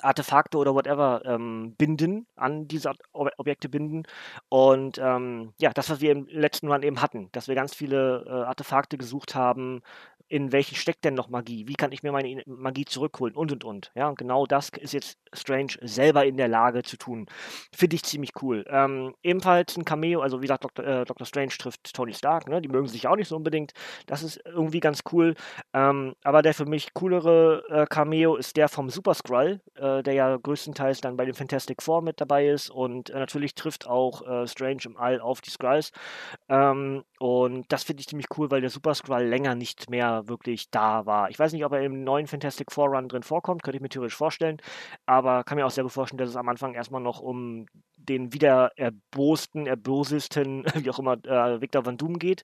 Artefakte 0.00 0.58
oder 0.58 0.74
whatever 0.74 1.22
ähm, 1.24 1.74
binden, 1.76 2.26
an 2.36 2.68
diese 2.68 2.92
Objekte 3.12 3.68
binden. 3.68 4.04
Und 4.48 4.98
ähm, 4.98 5.52
ja, 5.58 5.70
das, 5.72 5.90
was 5.90 6.00
wir 6.00 6.12
im 6.12 6.26
letzten 6.28 6.68
Run 6.68 6.82
eben 6.82 7.02
hatten, 7.02 7.28
dass 7.32 7.48
wir 7.48 7.54
ganz 7.54 7.74
viele 7.74 8.24
äh, 8.26 8.30
Artefakte 8.30 8.98
gesucht 8.98 9.34
haben, 9.34 9.82
in 10.32 10.50
welchen 10.50 10.76
steckt 10.76 11.04
denn 11.04 11.12
noch 11.12 11.28
Magie? 11.28 11.68
Wie 11.68 11.74
kann 11.74 11.92
ich 11.92 12.02
mir 12.02 12.10
meine 12.10 12.42
Magie 12.46 12.86
zurückholen? 12.86 13.34
Und 13.34 13.52
und 13.52 13.64
und. 13.64 13.92
Ja, 13.94 14.08
und 14.08 14.16
genau 14.16 14.46
das 14.46 14.70
ist 14.70 14.94
jetzt 14.94 15.18
Strange 15.34 15.74
selber 15.82 16.24
in 16.24 16.38
der 16.38 16.48
Lage 16.48 16.82
zu 16.82 16.96
tun. 16.96 17.26
Finde 17.76 17.96
ich 17.96 18.02
ziemlich 18.02 18.30
cool. 18.40 18.64
Ähm, 18.70 19.14
ebenfalls 19.22 19.76
ein 19.76 19.84
Cameo, 19.84 20.22
also 20.22 20.38
wie 20.38 20.46
gesagt, 20.46 20.64
Dr. 20.64 20.86
Äh, 20.86 21.04
Dr. 21.04 21.26
Strange 21.26 21.52
trifft 21.58 21.92
Tony 21.92 22.14
Stark, 22.14 22.48
ne? 22.48 22.62
Die 22.62 22.68
mögen 22.68 22.88
sich 22.88 23.06
auch 23.06 23.16
nicht 23.16 23.28
so 23.28 23.36
unbedingt. 23.36 23.72
Das 24.06 24.22
ist 24.22 24.40
irgendwie 24.46 24.80
ganz 24.80 25.02
cool. 25.12 25.34
Ähm, 25.74 26.14
aber 26.24 26.40
der 26.40 26.54
für 26.54 26.64
mich 26.64 26.94
coolere 26.94 27.64
äh, 27.68 27.86
Cameo 27.86 28.36
ist 28.36 28.56
der 28.56 28.70
vom 28.70 28.88
Super 28.88 29.12
Skrull, 29.12 29.60
äh, 29.74 30.02
der 30.02 30.14
ja 30.14 30.34
größtenteils 30.38 31.02
dann 31.02 31.18
bei 31.18 31.26
den 31.26 31.34
Fantastic 31.34 31.82
Four 31.82 32.00
mit 32.00 32.22
dabei 32.22 32.48
ist. 32.48 32.70
Und 32.70 33.10
äh, 33.10 33.18
natürlich 33.18 33.54
trifft 33.54 33.86
auch 33.86 34.26
äh, 34.26 34.46
Strange 34.46 34.80
im 34.86 34.96
All 34.96 35.20
auf 35.20 35.42
die 35.42 35.50
Skrulls. 35.50 35.92
Ähm, 36.48 37.04
und 37.18 37.70
das 37.70 37.84
finde 37.84 38.00
ich 38.00 38.08
ziemlich 38.08 38.28
cool, 38.38 38.50
weil 38.50 38.62
der 38.62 38.70
Super 38.70 38.94
Skrull 38.94 39.24
länger 39.24 39.54
nicht 39.54 39.90
mehr 39.90 40.21
wirklich 40.28 40.70
da 40.70 41.06
war. 41.06 41.30
Ich 41.30 41.38
weiß 41.38 41.52
nicht, 41.52 41.64
ob 41.64 41.72
er 41.72 41.82
im 41.82 42.04
neuen 42.04 42.26
Fantastic 42.26 42.72
Four 42.72 42.88
Run 42.88 43.08
drin 43.08 43.22
vorkommt, 43.22 43.62
könnte 43.62 43.76
ich 43.76 43.82
mir 43.82 43.88
theoretisch 43.88 44.16
vorstellen, 44.16 44.58
aber 45.06 45.44
kann 45.44 45.56
mir 45.56 45.66
auch 45.66 45.70
sehr 45.70 45.84
gut 45.84 45.92
vorstellen, 45.92 46.18
dass 46.18 46.30
es 46.30 46.36
am 46.36 46.48
Anfang 46.48 46.74
erstmal 46.74 47.00
noch 47.00 47.20
um 47.20 47.66
den 47.96 48.32
wieder 48.32 48.72
erbosten, 48.76 49.66
erbosesten, 49.66 50.64
wie 50.74 50.90
auch 50.90 50.98
immer, 50.98 51.14
äh, 51.24 51.60
Victor 51.60 51.86
Van 51.86 51.96
Doom 51.96 52.18
geht. 52.18 52.42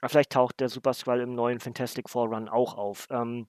Aber 0.00 0.08
vielleicht 0.08 0.32
taucht 0.32 0.60
der 0.60 0.68
Super 0.68 0.94
Skrull 0.94 1.20
im 1.20 1.34
neuen 1.34 1.60
Fantastic 1.60 2.08
Four 2.08 2.28
Run 2.28 2.48
auch 2.48 2.76
auf. 2.76 3.06
Ähm, 3.10 3.48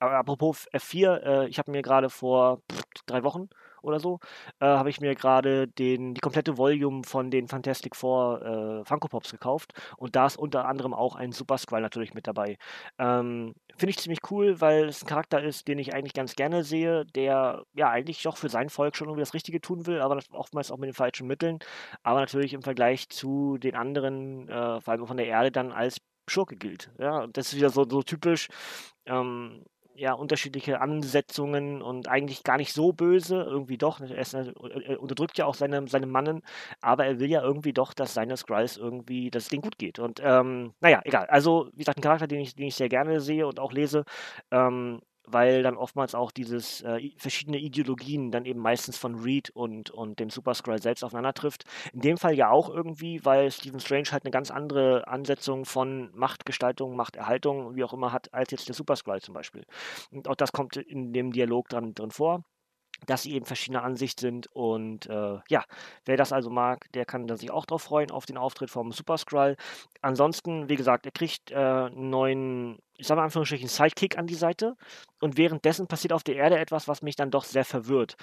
apropos 0.00 0.68
F4, 0.72 1.22
äh, 1.22 1.48
ich 1.48 1.58
habe 1.58 1.70
mir 1.70 1.82
gerade 1.82 2.10
vor 2.10 2.62
pff, 2.70 2.82
drei 3.06 3.22
Wochen 3.24 3.48
oder 3.82 4.00
so, 4.00 4.20
äh, 4.60 4.66
habe 4.66 4.90
ich 4.90 5.00
mir 5.00 5.14
gerade 5.14 5.68
die 5.68 6.14
komplette 6.20 6.56
Volume 6.56 7.02
von 7.04 7.30
den 7.30 7.48
Fantastic 7.48 7.96
Four 7.96 8.42
äh, 8.42 8.84
Funko 8.84 9.08
Pops 9.08 9.30
gekauft 9.30 9.72
und 9.96 10.16
da 10.16 10.26
ist 10.26 10.36
unter 10.38 10.66
anderem 10.66 10.94
auch 10.94 11.16
ein 11.16 11.32
Super 11.32 11.58
Skrull 11.58 11.80
natürlich 11.80 12.14
mit 12.14 12.26
dabei. 12.26 12.58
Ähm, 12.98 13.54
Finde 13.76 13.90
ich 13.90 13.98
ziemlich 13.98 14.20
cool, 14.30 14.60
weil 14.60 14.88
es 14.88 15.02
ein 15.02 15.06
Charakter 15.06 15.42
ist, 15.42 15.68
den 15.68 15.78
ich 15.78 15.94
eigentlich 15.94 16.14
ganz 16.14 16.34
gerne 16.34 16.64
sehe, 16.64 17.04
der 17.06 17.64
ja 17.74 17.90
eigentlich 17.90 18.22
doch 18.22 18.36
für 18.36 18.48
sein 18.48 18.70
Volk 18.70 18.96
schon 18.96 19.08
irgendwie 19.08 19.22
das 19.22 19.34
Richtige 19.34 19.60
tun 19.60 19.86
will, 19.86 20.00
aber 20.00 20.18
oftmals 20.32 20.70
auch 20.70 20.78
mit 20.78 20.88
den 20.88 20.94
falschen 20.94 21.26
Mitteln, 21.26 21.58
aber 22.02 22.20
natürlich 22.20 22.54
im 22.54 22.62
Vergleich 22.62 23.08
zu 23.08 23.58
den 23.58 23.76
anderen, 23.76 24.48
äh, 24.48 24.80
vor 24.80 24.92
allem 24.92 25.06
von 25.06 25.16
der 25.16 25.26
Erde, 25.26 25.52
dann 25.52 25.72
als 25.72 25.98
Schurke 26.28 26.56
gilt. 26.56 26.90
Ja, 26.98 27.26
das 27.28 27.48
ist 27.48 27.56
wieder 27.56 27.70
so, 27.70 27.86
so 27.88 28.02
typisch. 28.02 28.48
Ähm, 29.06 29.64
ja, 29.98 30.12
unterschiedliche 30.12 30.80
Ansetzungen 30.80 31.82
und 31.82 32.08
eigentlich 32.08 32.44
gar 32.44 32.56
nicht 32.56 32.72
so 32.72 32.92
böse, 32.92 33.42
irgendwie 33.42 33.78
doch. 33.78 34.00
Er, 34.00 34.18
ist, 34.18 34.34
er 34.34 34.52
unterdrückt 35.00 35.38
ja 35.38 35.46
auch 35.46 35.54
seine, 35.54 35.86
seine 35.88 36.06
Mannen, 36.06 36.42
aber 36.80 37.06
er 37.06 37.18
will 37.18 37.30
ja 37.30 37.42
irgendwie 37.42 37.72
doch, 37.72 37.92
dass 37.94 38.14
seine 38.14 38.36
Skrulls 38.36 38.76
irgendwie, 38.76 39.30
dass 39.30 39.44
es 39.44 39.48
denen 39.48 39.62
gut 39.62 39.78
geht. 39.78 39.98
Und 39.98 40.20
ähm, 40.22 40.72
naja, 40.80 41.00
egal. 41.04 41.26
Also, 41.26 41.68
wie 41.72 41.78
gesagt, 41.78 41.98
ein 41.98 42.02
Charakter, 42.02 42.28
den 42.28 42.40
ich, 42.40 42.54
den 42.54 42.66
ich 42.68 42.76
sehr 42.76 42.88
gerne 42.88 43.20
sehe 43.20 43.46
und 43.46 43.58
auch 43.58 43.72
lese. 43.72 44.04
Ähm, 44.52 45.00
weil 45.30 45.62
dann 45.62 45.76
oftmals 45.76 46.14
auch 46.14 46.30
dieses 46.30 46.82
äh, 46.82 47.10
verschiedene 47.16 47.58
Ideologien 47.58 48.30
dann 48.30 48.44
eben 48.44 48.60
meistens 48.60 48.96
von 48.96 49.16
Reed 49.16 49.50
und, 49.50 49.90
und 49.90 50.20
dem 50.20 50.30
Super 50.30 50.54
Skrull 50.54 50.80
selbst 50.80 51.02
aufeinander 51.04 51.34
trifft. 51.34 51.64
In 51.92 52.00
dem 52.00 52.16
Fall 52.16 52.34
ja 52.34 52.50
auch 52.50 52.68
irgendwie, 52.68 53.24
weil 53.24 53.50
Stephen 53.50 53.80
Strange 53.80 54.08
halt 54.10 54.24
eine 54.24 54.30
ganz 54.30 54.50
andere 54.50 55.06
Ansetzung 55.08 55.64
von 55.64 56.10
Machtgestaltung, 56.14 56.96
Machterhaltung, 56.96 57.76
wie 57.76 57.84
auch 57.84 57.92
immer 57.92 58.12
hat, 58.12 58.32
als 58.32 58.50
jetzt 58.50 58.68
der 58.68 58.74
Super 58.74 58.96
Skrull 58.96 59.20
zum 59.20 59.34
Beispiel. 59.34 59.64
Und 60.10 60.28
auch 60.28 60.36
das 60.36 60.52
kommt 60.52 60.76
in 60.76 61.12
dem 61.12 61.32
Dialog 61.32 61.68
dran 61.68 61.94
drin 61.94 62.10
vor 62.10 62.44
dass 63.06 63.22
sie 63.22 63.32
eben 63.32 63.46
verschiedener 63.46 63.84
Ansicht 63.84 64.20
sind. 64.20 64.48
Und 64.54 65.06
äh, 65.06 65.38
ja, 65.48 65.64
wer 66.04 66.16
das 66.16 66.32
also 66.32 66.50
mag, 66.50 66.90
der 66.92 67.04
kann 67.04 67.28
sich 67.36 67.50
auch 67.50 67.66
drauf 67.66 67.82
freuen, 67.82 68.10
auf 68.10 68.26
den 68.26 68.36
Auftritt 68.36 68.70
vom 68.70 68.92
Super 68.92 69.18
Skrull. 69.18 69.56
Ansonsten, 70.02 70.68
wie 70.68 70.76
gesagt, 70.76 71.06
er 71.06 71.12
kriegt 71.12 71.50
äh, 71.50 71.54
einen 71.54 72.10
neuen, 72.10 72.78
ich 72.96 73.06
sage 73.06 73.18
mal 73.18 73.24
Anführungsstrichen, 73.24 73.68
Sidekick 73.68 74.18
an 74.18 74.26
die 74.26 74.34
Seite. 74.34 74.74
Und 75.20 75.36
währenddessen 75.36 75.86
passiert 75.86 76.12
auf 76.12 76.22
der 76.22 76.36
Erde 76.36 76.58
etwas, 76.58 76.88
was 76.88 77.02
mich 77.02 77.16
dann 77.16 77.30
doch 77.30 77.44
sehr 77.44 77.64
verwirrt. 77.64 78.16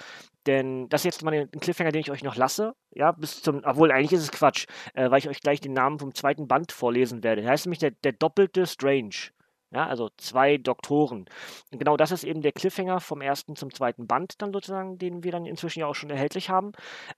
Denn 0.46 0.88
das 0.88 1.02
ist 1.02 1.04
jetzt 1.04 1.24
mal 1.24 1.34
ein 1.34 1.60
Cliffhanger, 1.60 1.92
den 1.92 2.00
ich 2.00 2.10
euch 2.10 2.22
noch 2.22 2.36
lasse. 2.36 2.74
Ja, 2.94 3.12
bis 3.12 3.42
zum, 3.42 3.62
obwohl 3.64 3.90
eigentlich 3.92 4.12
ist 4.12 4.22
es 4.22 4.32
Quatsch, 4.32 4.66
äh, 4.94 5.10
weil 5.10 5.18
ich 5.18 5.28
euch 5.28 5.40
gleich 5.40 5.60
den 5.60 5.72
Namen 5.72 5.98
vom 5.98 6.14
zweiten 6.14 6.46
Band 6.48 6.72
vorlesen 6.72 7.22
werde. 7.22 7.42
Der 7.42 7.50
heißt 7.50 7.66
nämlich 7.66 7.80
der, 7.80 7.90
der 7.90 8.12
doppelte 8.12 8.66
Strange. 8.66 9.35
Ja, 9.76 9.86
also 9.88 10.08
zwei 10.16 10.56
Doktoren. 10.56 11.26
Und 11.70 11.78
genau 11.78 11.98
das 11.98 12.10
ist 12.10 12.24
eben 12.24 12.40
der 12.40 12.52
Cliffhanger 12.52 12.98
vom 12.98 13.20
ersten 13.20 13.56
zum 13.56 13.70
zweiten 13.74 14.06
Band 14.06 14.40
dann 14.40 14.50
sozusagen, 14.50 14.96
den 14.96 15.22
wir 15.22 15.32
dann 15.32 15.44
inzwischen 15.44 15.80
ja 15.80 15.86
auch 15.86 15.94
schon 15.94 16.08
erhältlich 16.08 16.48
haben. 16.48 16.72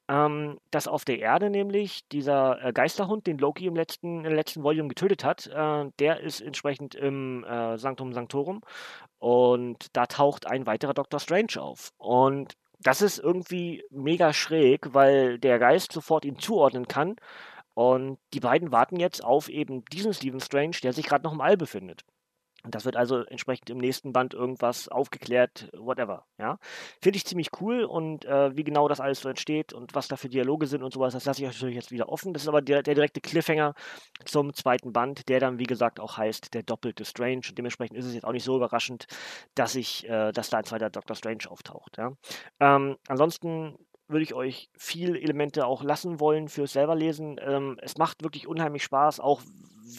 Ähm, 0.08 0.58
dass 0.72 0.88
auf 0.88 1.04
der 1.04 1.20
Erde 1.20 1.50
nämlich 1.50 2.08
dieser 2.08 2.60
äh, 2.64 2.72
Geisterhund, 2.72 3.28
den 3.28 3.38
Loki 3.38 3.66
im 3.66 3.76
letzten, 3.76 4.24
im 4.24 4.34
letzten 4.34 4.64
Volume 4.64 4.88
getötet 4.88 5.22
hat, 5.22 5.46
äh, 5.46 5.88
der 6.00 6.18
ist 6.18 6.40
entsprechend 6.40 6.96
im 6.96 7.44
äh, 7.44 7.78
Sanctum 7.78 8.12
Sanctorum. 8.12 8.62
Und 9.20 9.96
da 9.96 10.06
taucht 10.06 10.48
ein 10.48 10.66
weiterer 10.66 10.94
Dr. 10.94 11.20
Strange 11.20 11.62
auf. 11.62 11.92
Und 11.96 12.54
das 12.80 13.02
ist 13.02 13.20
irgendwie 13.20 13.84
mega 13.90 14.32
schräg, 14.32 14.94
weil 14.94 15.38
der 15.38 15.60
Geist 15.60 15.92
sofort 15.92 16.24
ihn 16.24 16.40
zuordnen 16.40 16.88
kann. 16.88 17.14
Und 17.74 18.18
die 18.34 18.40
beiden 18.40 18.72
warten 18.72 18.98
jetzt 18.98 19.22
auf 19.22 19.48
eben 19.48 19.84
diesen 19.92 20.12
Stephen 20.12 20.40
Strange, 20.40 20.78
der 20.82 20.92
sich 20.92 21.06
gerade 21.06 21.22
noch 21.22 21.32
im 21.32 21.40
All 21.40 21.56
befindet. 21.56 22.02
Das 22.64 22.84
wird 22.84 22.96
also 22.96 23.22
entsprechend 23.22 23.70
im 23.70 23.78
nächsten 23.78 24.12
Band 24.12 24.34
irgendwas 24.34 24.88
aufgeklärt, 24.88 25.70
whatever. 25.76 26.26
Ja, 26.38 26.58
finde 27.00 27.16
ich 27.16 27.24
ziemlich 27.24 27.50
cool 27.60 27.84
und 27.84 28.24
äh, 28.24 28.56
wie 28.56 28.64
genau 28.64 28.88
das 28.88 29.00
alles 29.00 29.20
so 29.20 29.28
entsteht 29.28 29.72
und 29.72 29.94
was 29.94 30.08
da 30.08 30.16
für 30.16 30.28
Dialoge 30.28 30.66
sind 30.66 30.82
und 30.82 30.92
sowas, 30.92 31.12
das 31.12 31.24
lasse 31.24 31.42
ich 31.42 31.48
euch 31.48 31.54
natürlich 31.54 31.76
jetzt 31.76 31.92
wieder 31.92 32.08
offen. 32.08 32.32
Das 32.32 32.42
ist 32.42 32.48
aber 32.48 32.60
der, 32.60 32.82
der, 32.82 32.94
direkte 32.94 33.20
Cliffhanger 33.20 33.74
zum 34.24 34.54
zweiten 34.54 34.92
Band, 34.92 35.28
der 35.28 35.38
dann 35.38 35.58
wie 35.58 35.64
gesagt 35.64 36.00
auch 36.00 36.16
heißt 36.16 36.52
der 36.52 36.64
doppelte 36.64 37.04
Strange. 37.04 37.42
Und 37.48 37.56
dementsprechend 37.56 37.96
ist 37.96 38.06
es 38.06 38.14
jetzt 38.14 38.24
auch 38.24 38.32
nicht 38.32 38.44
so 38.44 38.56
überraschend, 38.56 39.06
dass 39.54 39.76
ich, 39.76 40.08
äh, 40.08 40.32
dass 40.32 40.50
da 40.50 40.58
ein 40.58 40.64
zweiter 40.64 40.90
Doctor 40.90 41.14
Strange 41.14 41.48
auftaucht. 41.48 41.96
Ja? 41.96 42.12
Ähm, 42.58 42.96
ansonsten 43.06 43.76
würde 44.08 44.22
ich 44.22 44.34
euch 44.34 44.70
viel 44.76 45.16
Elemente 45.16 45.66
auch 45.66 45.82
lassen 45.82 46.18
wollen 46.18 46.48
fürs 46.48 46.72
selber 46.72 46.96
lesen. 46.96 47.38
Ähm, 47.40 47.78
es 47.82 47.98
macht 47.98 48.24
wirklich 48.24 48.46
unheimlich 48.46 48.82
Spaß, 48.82 49.20
auch 49.20 49.42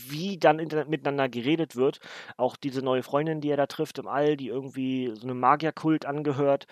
wie 0.10 0.38
dann 0.38 0.58
miteinander 0.58 1.30
geredet 1.30 1.76
wird. 1.76 2.00
Auch 2.38 2.56
diese 2.56 2.82
neue 2.82 3.04
Freundin, 3.04 3.42
die 3.42 3.50
er 3.50 3.58
da 3.58 3.68
trifft 3.68 4.00
im 4.00 4.08
All, 4.08 4.38
die 4.38 4.48
irgendwie 4.48 5.12
so 5.16 5.24
einem 5.24 5.40
Magierkult 5.40 6.06
angehört. 6.06 6.66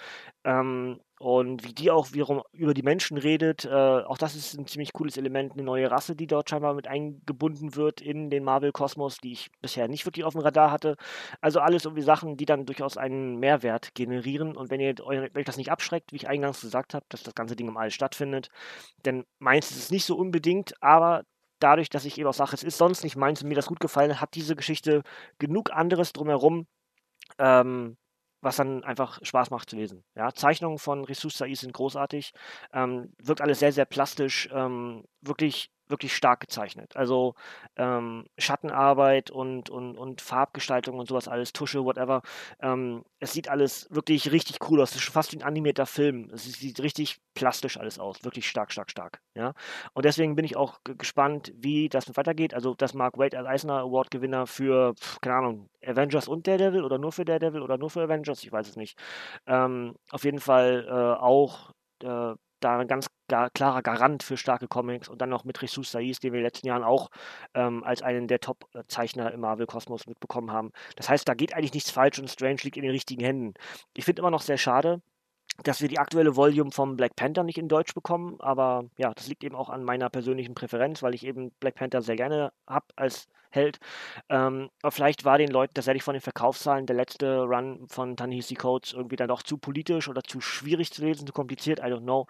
Ähm, 0.43 0.99
und 1.19 1.63
wie 1.63 1.73
die 1.73 1.89
auch 1.89 2.13
wiederum 2.13 2.43
über 2.53 2.75
die 2.75 2.83
Menschen 2.83 3.17
redet, 3.17 3.65
äh, 3.65 3.69
auch 3.69 4.19
das 4.19 4.35
ist 4.35 4.53
ein 4.53 4.67
ziemlich 4.67 4.93
cooles 4.93 5.17
Element, 5.17 5.53
eine 5.53 5.63
neue 5.63 5.89
Rasse, 5.89 6.15
die 6.15 6.27
dort 6.27 6.49
scheinbar 6.49 6.75
mit 6.75 6.87
eingebunden 6.87 7.75
wird 7.75 8.01
in 8.01 8.29
den 8.29 8.43
Marvel-Kosmos, 8.43 9.17
die 9.17 9.31
ich 9.31 9.49
bisher 9.59 9.87
nicht 9.87 10.05
wirklich 10.05 10.25
auf 10.25 10.33
dem 10.33 10.41
Radar 10.41 10.69
hatte. 10.69 10.95
Also 11.41 11.59
alles 11.59 11.85
irgendwie 11.85 12.03
Sachen, 12.03 12.37
die 12.37 12.45
dann 12.45 12.65
durchaus 12.67 12.97
einen 12.97 13.39
Mehrwert 13.39 13.95
generieren. 13.95 14.55
Und 14.55 14.69
wenn 14.69 14.79
ihr 14.79 14.93
euch 15.03 15.45
das 15.45 15.57
nicht 15.57 15.71
abschreckt, 15.71 16.11
wie 16.11 16.17
ich 16.17 16.27
eingangs 16.27 16.61
gesagt 16.61 16.93
habe, 16.93 17.05
dass 17.09 17.23
das 17.23 17.33
ganze 17.33 17.55
Ding 17.55 17.67
im 17.67 17.77
All 17.77 17.89
stattfindet, 17.89 18.49
denn 19.05 19.25
meins 19.39 19.71
ist 19.71 19.77
es 19.77 19.91
nicht 19.91 20.05
so 20.05 20.15
unbedingt, 20.15 20.73
aber 20.83 21.23
dadurch, 21.59 21.89
dass 21.89 22.05
ich 22.05 22.17
eben 22.17 22.27
auch 22.27 22.33
sage, 22.33 22.53
es 22.53 22.63
ist 22.63 22.77
sonst 22.77 23.03
nicht 23.03 23.15
meins 23.15 23.41
und 23.41 23.49
mir 23.49 23.55
das 23.55 23.67
gut 23.67 23.79
gefallen 23.79 24.19
hat, 24.19 24.35
diese 24.35 24.55
Geschichte 24.55 25.03
genug 25.39 25.71
anderes 25.71 26.13
drumherum, 26.13 26.67
ähm, 27.39 27.97
was 28.41 28.57
dann 28.57 28.83
einfach 28.83 29.19
Spaß 29.23 29.49
macht 29.49 29.69
zu 29.69 29.75
lesen. 29.75 30.03
Ja, 30.15 30.31
Zeichnungen 30.33 30.77
von 30.77 31.03
Ressus 31.03 31.37
Saiz 31.37 31.61
sind 31.61 31.73
großartig, 31.73 32.31
ähm, 32.73 33.13
wirkt 33.19 33.41
alles 33.41 33.59
sehr, 33.59 33.71
sehr 33.71 33.85
plastisch, 33.85 34.47
ähm, 34.51 35.03
wirklich 35.27 35.71
wirklich 35.89 36.15
stark 36.15 36.39
gezeichnet. 36.41 36.95
Also 36.95 37.35
ähm, 37.75 38.25
Schattenarbeit 38.37 39.31
und, 39.31 39.69
und, 39.69 39.97
und 39.97 40.21
Farbgestaltung 40.21 40.99
und 40.99 41.07
sowas 41.07 41.27
alles, 41.27 41.53
Tusche, 41.53 41.83
whatever. 41.83 42.21
Ähm, 42.61 43.03
es 43.19 43.33
sieht 43.33 43.49
alles 43.49 43.87
wirklich 43.89 44.31
richtig 44.31 44.57
cool 44.69 44.81
aus. 44.81 44.91
Es 44.91 44.97
ist 44.97 45.09
fast 45.09 45.31
wie 45.33 45.37
ein 45.37 45.43
animierter 45.43 45.85
Film. 45.85 46.29
Es 46.33 46.43
sieht 46.43 46.81
richtig 46.81 47.17
plastisch 47.33 47.77
alles 47.77 47.99
aus. 47.99 48.23
Wirklich 48.23 48.47
stark, 48.47 48.71
stark, 48.71 48.91
stark. 48.91 49.21
Ja? 49.35 49.53
Und 49.93 50.05
deswegen 50.05 50.35
bin 50.35 50.45
ich 50.45 50.55
auch 50.57 50.79
gespannt, 50.83 51.53
wie 51.55 51.89
das 51.89 52.15
weitergeht. 52.15 52.53
Also, 52.53 52.73
dass 52.75 52.93
Mark 52.93 53.17
Wade 53.17 53.37
als 53.37 53.47
Eisner 53.47 53.79
Award-Gewinner 53.79 54.47
für, 54.47 54.93
keine 55.21 55.35
Ahnung, 55.35 55.69
Avengers 55.85 56.27
und 56.27 56.47
Daredevil 56.47 56.83
oder 56.83 56.97
nur 56.97 57.11
für 57.11 57.25
Daredevil 57.25 57.61
oder 57.61 57.77
nur 57.77 57.89
für 57.89 58.01
Avengers, 58.01 58.43
ich 58.43 58.51
weiß 58.51 58.67
es 58.69 58.75
nicht. 58.75 58.97
Ähm, 59.45 59.95
auf 60.11 60.23
jeden 60.23 60.39
Fall 60.39 60.85
äh, 60.87 61.21
auch 61.21 61.71
äh, 62.03 62.35
da 62.59 62.79
ein 62.79 62.87
ganz 62.87 63.07
gar, 63.27 63.49
klarer 63.49 63.81
Garant 63.81 64.23
für 64.23 64.37
starke 64.37 64.67
Comics 64.67 65.09
und 65.09 65.21
dann 65.21 65.29
noch 65.29 65.43
mit 65.43 65.61
Jesus 65.61 65.91
Saiz, 65.91 66.19
den 66.19 66.33
wir 66.33 66.39
in 66.39 66.43
den 66.43 66.47
letzten 66.47 66.67
Jahren 66.67 66.83
auch 66.83 67.09
ähm, 67.53 67.83
als 67.83 68.01
einen 68.01 68.27
der 68.27 68.39
Top-Zeichner 68.39 69.31
im 69.31 69.41
Marvel-Kosmos 69.41 70.07
mitbekommen 70.07 70.51
haben. 70.51 70.71
Das 70.95 71.09
heißt, 71.09 71.27
da 71.27 71.33
geht 71.33 71.53
eigentlich 71.53 71.73
nichts 71.73 71.91
falsch 71.91 72.19
und 72.19 72.29
Strange 72.29 72.59
liegt 72.63 72.77
in 72.77 72.83
den 72.83 72.91
richtigen 72.91 73.23
Händen. 73.23 73.53
Ich 73.93 74.05
finde 74.05 74.21
immer 74.21 74.31
noch 74.31 74.41
sehr 74.41 74.57
schade, 74.57 75.01
dass 75.63 75.81
wir 75.81 75.89
die 75.89 75.99
aktuelle 75.99 76.35
Volume 76.35 76.71
vom 76.71 76.97
Black 76.97 77.15
Panther 77.15 77.43
nicht 77.43 77.57
in 77.57 77.67
Deutsch 77.67 77.93
bekommen, 77.93 78.37
aber 78.39 78.85
ja, 78.97 79.13
das 79.13 79.27
liegt 79.27 79.43
eben 79.43 79.55
auch 79.55 79.69
an 79.69 79.83
meiner 79.83 80.09
persönlichen 80.09 80.55
Präferenz, 80.55 81.01
weil 81.01 81.15
ich 81.15 81.25
eben 81.25 81.51
Black 81.59 81.75
Panther 81.75 82.01
sehr 82.01 82.15
gerne 82.15 82.51
habe 82.67 82.85
als 82.95 83.27
Held. 83.49 83.79
Ähm, 84.29 84.69
aber 84.81 84.91
vielleicht 84.91 85.25
war 85.25 85.37
den 85.37 85.49
Leuten 85.49 85.73
tatsächlich 85.73 86.03
von 86.03 86.13
den 86.13 86.21
Verkaufszahlen 86.21 86.85
der 86.85 86.95
letzte 86.95 87.43
Run 87.43 87.87
von 87.89 88.15
Tanehisi 88.15 88.55
Codes 88.55 88.93
irgendwie 88.93 89.15
dann 89.15 89.27
doch 89.27 89.43
zu 89.43 89.57
politisch 89.57 90.07
oder 90.07 90.23
zu 90.23 90.41
schwierig 90.41 90.91
zu 90.91 91.03
lesen, 91.03 91.27
zu 91.27 91.33
kompliziert, 91.33 91.79
I 91.79 91.83
don't 91.83 92.01
know. 92.01 92.27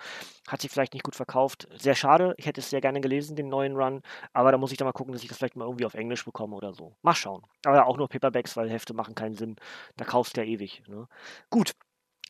Hat 0.48 0.62
sich 0.62 0.72
vielleicht 0.72 0.94
nicht 0.94 1.04
gut 1.04 1.16
verkauft. 1.16 1.68
Sehr 1.78 1.96
schade, 1.96 2.34
ich 2.38 2.46
hätte 2.46 2.62
es 2.62 2.70
sehr 2.70 2.82
gerne 2.82 3.02
gelesen, 3.02 3.36
den 3.36 3.50
neuen 3.50 3.76
Run, 3.76 4.02
aber 4.34 4.52
da 4.52 4.58
muss 4.58 4.72
ich 4.72 4.78
dann 4.78 4.86
mal 4.88 4.94
gucken, 4.94 5.14
dass 5.14 5.24
ich 5.24 5.30
das 5.30 5.38
vielleicht 5.38 5.56
mal 5.56 5.66
irgendwie 5.66 5.86
auf 5.86 5.94
Englisch 5.94 6.26
bekomme 6.26 6.56
oder 6.56 6.74
so. 6.74 6.96
Mal 7.02 7.16
schauen. 7.16 7.44
Aber 7.66 7.86
auch 7.86 7.98
nur 7.98 8.10
Paperbacks, 8.10 8.56
weil 8.58 8.70
Hefte 8.70 8.94
machen 8.94 9.16
keinen 9.16 9.36
Sinn. 9.36 9.56
Da 9.98 10.06
kaufst 10.06 10.38
du 10.38 10.42
ja 10.42 10.48
ewig. 10.48 10.84
Ne? 10.88 11.08
Gut, 11.50 11.74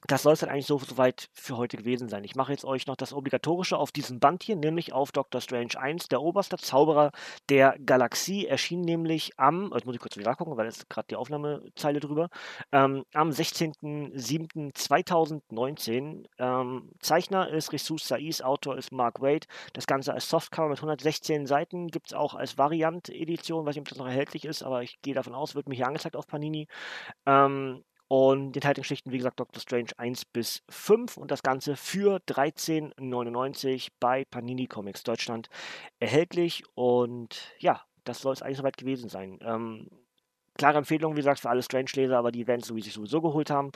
das 0.05 0.23
soll 0.23 0.33
es 0.33 0.41
dann 0.41 0.49
eigentlich 0.49 0.65
so 0.67 0.77
soweit 0.77 1.29
für 1.33 1.57
heute 1.57 1.77
gewesen 1.77 2.09
sein. 2.09 2.23
Ich 2.23 2.35
mache 2.35 2.51
jetzt 2.51 2.65
euch 2.65 2.85
noch 2.87 2.95
das 2.95 3.13
Obligatorische 3.13 3.77
auf 3.77 3.91
diesem 3.91 4.19
Band 4.19 4.43
hier, 4.43 4.55
nämlich 4.55 4.93
auf 4.93 5.11
Doctor 5.11 5.41
Strange 5.41 5.79
1, 5.79 6.07
der 6.09 6.21
oberste 6.21 6.57
Zauberer 6.57 7.11
der 7.49 7.75
Galaxie, 7.83 8.45
erschien 8.45 8.81
nämlich 8.81 9.31
am, 9.37 9.71
jetzt 9.73 9.85
muss 9.85 9.95
ich 9.95 10.01
kurz 10.01 10.17
wieder 10.17 10.35
gucken, 10.35 10.57
weil 10.57 10.67
es 10.67 10.87
gerade 10.87 11.07
die 11.09 11.15
Aufnahmezeile 11.15 11.99
drüber, 11.99 12.29
ähm, 12.71 13.05
am 13.13 13.29
16.07.2019. 13.29 16.25
Ähm, 16.37 16.91
Zeichner 16.99 17.49
ist 17.49 17.73
Ressus 17.73 18.07
Saiz, 18.07 18.41
Autor 18.41 18.77
ist 18.77 18.91
Mark 18.91 19.21
Wade. 19.21 19.47
Das 19.73 19.87
Ganze 19.87 20.13
als 20.13 20.29
Softcover 20.29 20.69
mit 20.69 20.77
116 20.77 21.47
Seiten, 21.47 21.87
gibt 21.87 22.07
es 22.07 22.13
auch 22.13 22.35
als 22.35 22.57
Variant-Edition, 22.57 23.65
weiß 23.65 23.75
nicht, 23.75 23.81
ob 23.81 23.89
das 23.89 23.97
noch 23.97 24.07
erhältlich 24.07 24.45
ist, 24.45 24.63
aber 24.63 24.83
ich 24.83 25.01
gehe 25.01 25.15
davon 25.15 25.33
aus, 25.33 25.55
wird 25.55 25.67
mir 25.67 25.75
hier 25.75 25.87
angezeigt 25.87 26.15
auf 26.15 26.27
Panini. 26.27 26.67
Ähm, 27.25 27.83
und 28.07 28.53
die 28.53 28.57
Enthaltungsgeschichten, 28.57 29.11
wie 29.11 29.17
gesagt, 29.17 29.39
Doctor 29.39 29.61
Strange 29.61 29.89
1 29.97 30.25
bis 30.25 30.63
5 30.69 31.17
und 31.17 31.29
das 31.29 31.43
Ganze 31.43 31.75
für 31.75 32.17
13,99 32.27 33.89
bei 33.99 34.23
Panini 34.25 34.67
Comics 34.67 35.03
Deutschland 35.03 35.49
erhältlich. 35.99 36.63
Und 36.75 37.53
ja, 37.59 37.81
das 38.05 38.21
soll 38.21 38.33
es 38.33 38.41
eigentlich 38.41 38.57
soweit 38.57 38.77
gewesen 38.77 39.09
sein. 39.09 39.39
Ähm, 39.41 39.89
klare 40.57 40.77
Empfehlung, 40.77 41.13
wie 41.13 41.19
gesagt, 41.19 41.41
für 41.41 41.49
alle 41.49 41.63
Strange-Leser, 41.63 42.17
aber 42.17 42.31
die 42.31 42.47
werden 42.47 42.61
es 42.61 42.67
sich 42.67 42.93
sowieso 42.93 43.21
geholt 43.21 43.49
haben. 43.49 43.71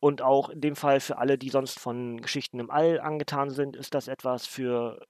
Und 0.00 0.20
auch 0.20 0.48
in 0.48 0.60
dem 0.60 0.74
Fall 0.74 0.98
für 0.98 1.18
alle, 1.18 1.38
die 1.38 1.50
sonst 1.50 1.78
von 1.78 2.20
Geschichten 2.20 2.58
im 2.58 2.70
All 2.70 3.00
angetan 3.00 3.50
sind, 3.50 3.76
ist 3.76 3.94
das 3.94 4.08
etwas 4.08 4.46
für 4.46 5.06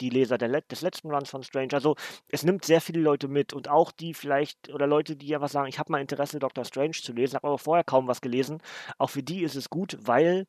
die 0.00 0.10
Leser 0.10 0.38
der, 0.38 0.60
des 0.62 0.80
letzten 0.82 1.10
Runs 1.10 1.30
von 1.30 1.42
Strange. 1.42 1.72
Also 1.72 1.96
es 2.28 2.42
nimmt 2.42 2.64
sehr 2.64 2.80
viele 2.80 3.00
Leute 3.00 3.28
mit 3.28 3.52
und 3.52 3.68
auch 3.68 3.92
die 3.92 4.14
vielleicht 4.14 4.72
oder 4.72 4.86
Leute, 4.86 5.16
die 5.16 5.34
einfach 5.34 5.48
sagen, 5.48 5.68
ich 5.68 5.78
habe 5.78 5.92
mal 5.92 6.00
Interesse, 6.00 6.38
Dr. 6.38 6.64
Strange 6.64 6.92
zu 6.92 7.12
lesen, 7.12 7.36
habe 7.36 7.48
aber 7.48 7.58
vorher 7.58 7.84
kaum 7.84 8.08
was 8.08 8.20
gelesen. 8.20 8.62
Auch 8.98 9.10
für 9.10 9.22
die 9.22 9.42
ist 9.42 9.56
es 9.56 9.70
gut, 9.70 9.98
weil 10.00 10.46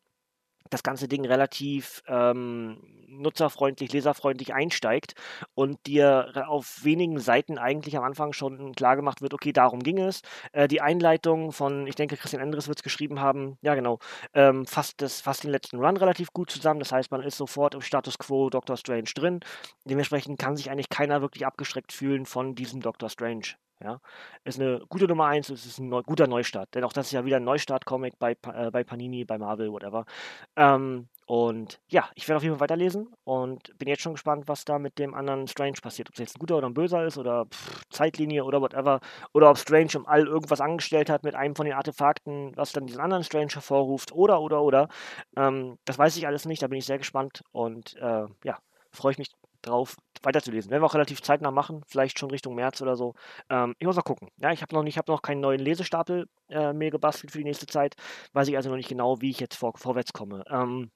das 0.70 0.84
ganze 0.84 1.08
Ding 1.08 1.26
relativ 1.26 2.04
ähm, 2.08 2.78
nutzerfreundlich, 3.08 3.92
leserfreundlich 3.94 4.54
einsteigt 4.54 5.14
und 5.56 5.86
dir 5.88 6.46
auf 6.48 6.84
wenigen 6.84 7.20
Seiten 7.20 7.58
eigentlich 7.58 7.98
am 7.98 8.04
Anfang 8.04 8.34
schon 8.34 8.74
klar 8.74 8.96
gemacht 8.96 9.22
wird, 9.22 9.34
okay, 9.34 9.54
darum 9.54 9.82
ging 9.82 10.00
es. 10.00 10.22
Äh, 10.52 10.68
die 10.68 10.82
Einleitung 10.82 11.52
von, 11.52 11.88
ich 11.88 11.96
denke, 11.96 12.18
Christian 12.18 12.42
Endres 12.42 12.68
wird 12.68 12.80
es 12.80 12.84
geschrieben 12.84 13.20
haben, 13.20 13.58
ja 13.62 13.76
genau, 13.76 14.00
ähm, 14.34 14.66
fasst, 14.66 15.02
das, 15.02 15.22
fasst 15.22 15.44
den 15.44 15.52
letzten 15.52 15.78
Run 15.78 15.98
relativ 15.98 16.32
gut 16.34 16.52
zusammen. 16.52 16.80
Das 16.80 16.92
heißt, 16.92 17.12
man 17.12 17.22
ist 17.22 17.38
sofort 17.38 17.76
im 17.76 17.82
Status 17.82 18.18
Quo 18.18 18.50
Doctor 18.50 18.78
Strange 18.78 19.10
drin. 19.16 19.40
Dementsprechend 19.86 20.40
kann 20.40 20.56
sich 20.56 20.70
eigentlich 20.70 20.90
keiner 20.90 21.22
wirklich 21.22 21.46
abgeschreckt 21.46 21.94
fühlen 21.94 22.26
von 22.26 22.56
diesem 22.56 22.82
Doctor 22.82 23.10
Strange 23.10 23.56
Ja, 23.80 24.00
ist 24.44 24.60
eine 24.60 24.80
gute 24.90 25.06
Nummer 25.08 25.28
1, 25.28 25.50
es 25.50 25.68
ist 25.68 25.78
ein 25.78 25.90
neu, 25.90 26.02
guter 26.02 26.26
Neustart. 26.26 26.74
Denn 26.74 26.84
auch 26.84 26.94
das 26.94 27.08
ist 27.08 27.12
ja 27.12 27.26
wieder 27.26 27.38
ein 27.38 27.44
Neustart-Comic 27.44 28.18
bei, 28.18 28.32
äh, 28.54 28.72
bei 28.72 28.84
Panini, 28.84 29.24
bei 29.24 29.38
Marvel, 29.38 29.72
whatever. 29.72 30.06
Ähm, 30.56 31.10
und 31.28 31.80
ja, 31.88 32.10
ich 32.16 32.28
werde 32.28 32.38
auf 32.38 32.44
jeden 32.44 32.56
Fall 32.56 32.62
weiterlesen 32.62 33.14
und 33.24 33.78
bin 33.78 33.88
jetzt 33.88 34.02
schon 34.02 34.14
gespannt, 34.14 34.48
was 34.48 34.66
da 34.66 34.80
mit 34.80 34.98
dem 34.98 35.14
anderen 35.14 35.48
Strange 35.48 35.78
passiert. 35.82 36.10
Ob 36.10 36.16
es 36.16 36.20
jetzt 36.20 36.38
ein 36.38 36.40
guter 36.40 36.58
oder 36.58 36.68
ein 36.68 36.74
böser 36.74 37.06
ist 37.06 37.20
oder 37.20 37.46
pff, 37.46 37.84
Zeitlinie 37.92 38.46
oder 38.46 38.62
whatever. 38.62 39.00
Oder 39.34 39.52
ob 39.52 39.58
Strange 39.60 39.92
im 39.94 40.08
All 40.08 40.26
irgendwas 40.26 40.62
angestellt 40.62 41.10
hat 41.12 41.24
mit 41.24 41.36
einem 41.36 41.56
von 41.56 41.66
den 41.66 41.76
Artefakten, 41.76 42.54
was 42.56 42.72
dann 42.72 42.88
diesen 42.88 43.02
anderen 43.02 43.24
Strange 43.24 43.54
hervorruft. 43.54 44.12
Oder, 44.12 44.42
oder, 44.42 44.64
oder. 44.64 44.88
Ähm, 45.36 45.78
das 45.86 46.00
weiß 46.00 46.18
ich 46.18 46.26
alles 46.26 46.46
nicht, 46.46 46.64
da 46.64 46.68
bin 46.68 46.80
ich 46.80 46.86
sehr 46.86 46.98
gespannt 46.98 47.44
und 47.52 47.96
äh, 47.98 48.26
ja, 48.44 48.58
freue 48.92 49.12
ich 49.12 49.18
mich 49.20 49.30
drauf, 49.62 49.98
weiterzulesen. 50.24 50.72
Werden 50.72 50.82
wir 50.82 50.88
auch 50.88 50.94
relativ 50.94 51.22
zeitnah 51.22 51.52
machen, 51.52 51.84
vielleicht 51.88 52.20
schon 52.20 52.32
Richtung 52.32 52.56
März 52.56 52.82
oder 52.82 52.96
so. 52.96 53.14
Ähm, 53.50 53.76
ich 53.80 53.86
muss 53.86 53.96
mal 53.96 54.02
gucken. 54.02 54.30
Ja, 54.38 54.52
ich 54.52 54.62
habe 54.62 54.76
noch, 54.76 54.86
hab 54.86 55.08
noch 55.08 55.22
keinen 55.22 55.42
neuen 55.42 55.60
Lesestapel 55.60 56.28
äh, 56.50 56.74
mir 56.74 56.92
gebastelt 56.92 57.32
für 57.32 57.38
die 57.40 57.44
nächste 57.44 57.68
Zeit. 57.68 57.96
Weiß 58.34 58.48
ich 58.48 58.56
also 58.56 58.70
noch 58.70 58.78
nicht 58.78 58.90
genau, 58.90 59.22
wie 59.22 59.30
ich 59.30 59.40
jetzt 59.40 59.56
vor, 59.56 59.74
vorwärts 59.78 60.14
komme. 60.14 60.44
Ähm, 60.50 60.92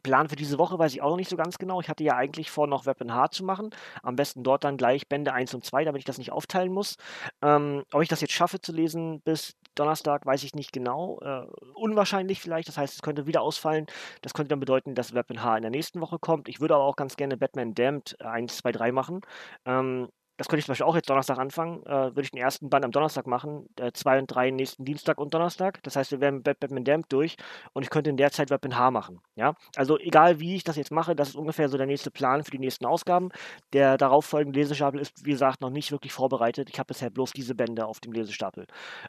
Plan 0.00 0.28
für 0.28 0.36
diese 0.36 0.58
Woche 0.58 0.78
weiß 0.78 0.92
ich 0.94 1.02
auch 1.02 1.10
noch 1.10 1.16
nicht 1.16 1.30
so 1.30 1.36
ganz 1.36 1.58
genau. 1.58 1.80
Ich 1.80 1.88
hatte 1.88 2.04
ja 2.04 2.16
eigentlich 2.16 2.50
vor, 2.50 2.66
noch 2.66 2.86
Weapon 2.86 3.14
H 3.14 3.30
zu 3.30 3.44
machen. 3.44 3.70
Am 4.02 4.16
besten 4.16 4.42
dort 4.42 4.64
dann 4.64 4.76
gleich 4.76 5.08
Bände 5.08 5.32
1 5.32 5.54
und 5.54 5.64
2, 5.64 5.84
damit 5.84 6.00
ich 6.00 6.04
das 6.04 6.18
nicht 6.18 6.32
aufteilen 6.32 6.72
muss. 6.72 6.96
Ähm, 7.42 7.84
ob 7.92 8.02
ich 8.02 8.08
das 8.08 8.20
jetzt 8.20 8.32
schaffe 8.32 8.60
zu 8.60 8.72
lesen 8.72 9.20
bis 9.20 9.56
Donnerstag, 9.74 10.26
weiß 10.26 10.42
ich 10.44 10.54
nicht 10.54 10.72
genau. 10.72 11.20
Äh, 11.22 11.46
unwahrscheinlich 11.74 12.40
vielleicht. 12.40 12.68
Das 12.68 12.78
heißt, 12.78 12.94
es 12.94 13.02
könnte 13.02 13.26
wieder 13.26 13.42
ausfallen. 13.42 13.86
Das 14.22 14.34
könnte 14.34 14.50
dann 14.50 14.60
bedeuten, 14.60 14.94
dass 14.94 15.14
Weapon 15.14 15.42
H 15.42 15.56
in 15.56 15.62
der 15.62 15.70
nächsten 15.70 16.00
Woche 16.00 16.18
kommt. 16.18 16.48
Ich 16.48 16.60
würde 16.60 16.74
aber 16.74 16.84
auch 16.84 16.96
ganz 16.96 17.16
gerne 17.16 17.36
Batman 17.36 17.74
Damned 17.74 18.20
1, 18.20 18.58
2, 18.58 18.72
3 18.72 18.92
machen. 18.92 19.20
Ähm, 19.64 20.08
das 20.40 20.48
könnte 20.48 20.60
ich 20.60 20.64
zum 20.64 20.72
Beispiel 20.72 20.86
auch 20.86 20.94
jetzt 20.94 21.10
Donnerstag 21.10 21.36
anfangen, 21.36 21.84
äh, 21.84 21.90
würde 21.90 22.22
ich 22.22 22.30
den 22.30 22.40
ersten 22.40 22.70
Band 22.70 22.82
am 22.86 22.92
Donnerstag 22.92 23.26
machen, 23.26 23.68
äh, 23.78 23.92
zwei 23.92 24.18
und 24.18 24.26
drei 24.26 24.50
nächsten 24.50 24.86
Dienstag 24.86 25.18
und 25.18 25.34
Donnerstag. 25.34 25.82
Das 25.82 25.96
heißt, 25.96 26.12
wir 26.12 26.20
werden 26.22 26.42
Batman 26.42 26.82
Damned 26.82 27.12
durch 27.12 27.36
und 27.74 27.82
ich 27.82 27.90
könnte 27.90 28.08
in 28.08 28.16
der 28.16 28.30
Zeit 28.30 28.48
Weapon 28.48 28.78
H 28.78 28.90
machen. 28.90 29.20
Ja? 29.34 29.52
Also 29.76 29.98
egal 29.98 30.40
wie 30.40 30.56
ich 30.56 30.64
das 30.64 30.76
jetzt 30.76 30.92
mache, 30.92 31.14
das 31.14 31.28
ist 31.28 31.34
ungefähr 31.36 31.68
so 31.68 31.76
der 31.76 31.86
nächste 31.86 32.10
Plan 32.10 32.42
für 32.42 32.52
die 32.52 32.58
nächsten 32.58 32.86
Ausgaben. 32.86 33.28
Der 33.74 33.98
darauffolgende 33.98 34.58
Lesestapel 34.58 34.98
ist, 34.98 35.26
wie 35.26 35.32
gesagt, 35.32 35.60
noch 35.60 35.68
nicht 35.68 35.92
wirklich 35.92 36.14
vorbereitet. 36.14 36.70
Ich 36.70 36.78
habe 36.78 36.86
bisher 36.86 37.10
bloß 37.10 37.32
diese 37.32 37.54
Bände 37.54 37.84
auf 37.84 38.00
dem 38.00 38.12
Lesestapel. 38.12 38.66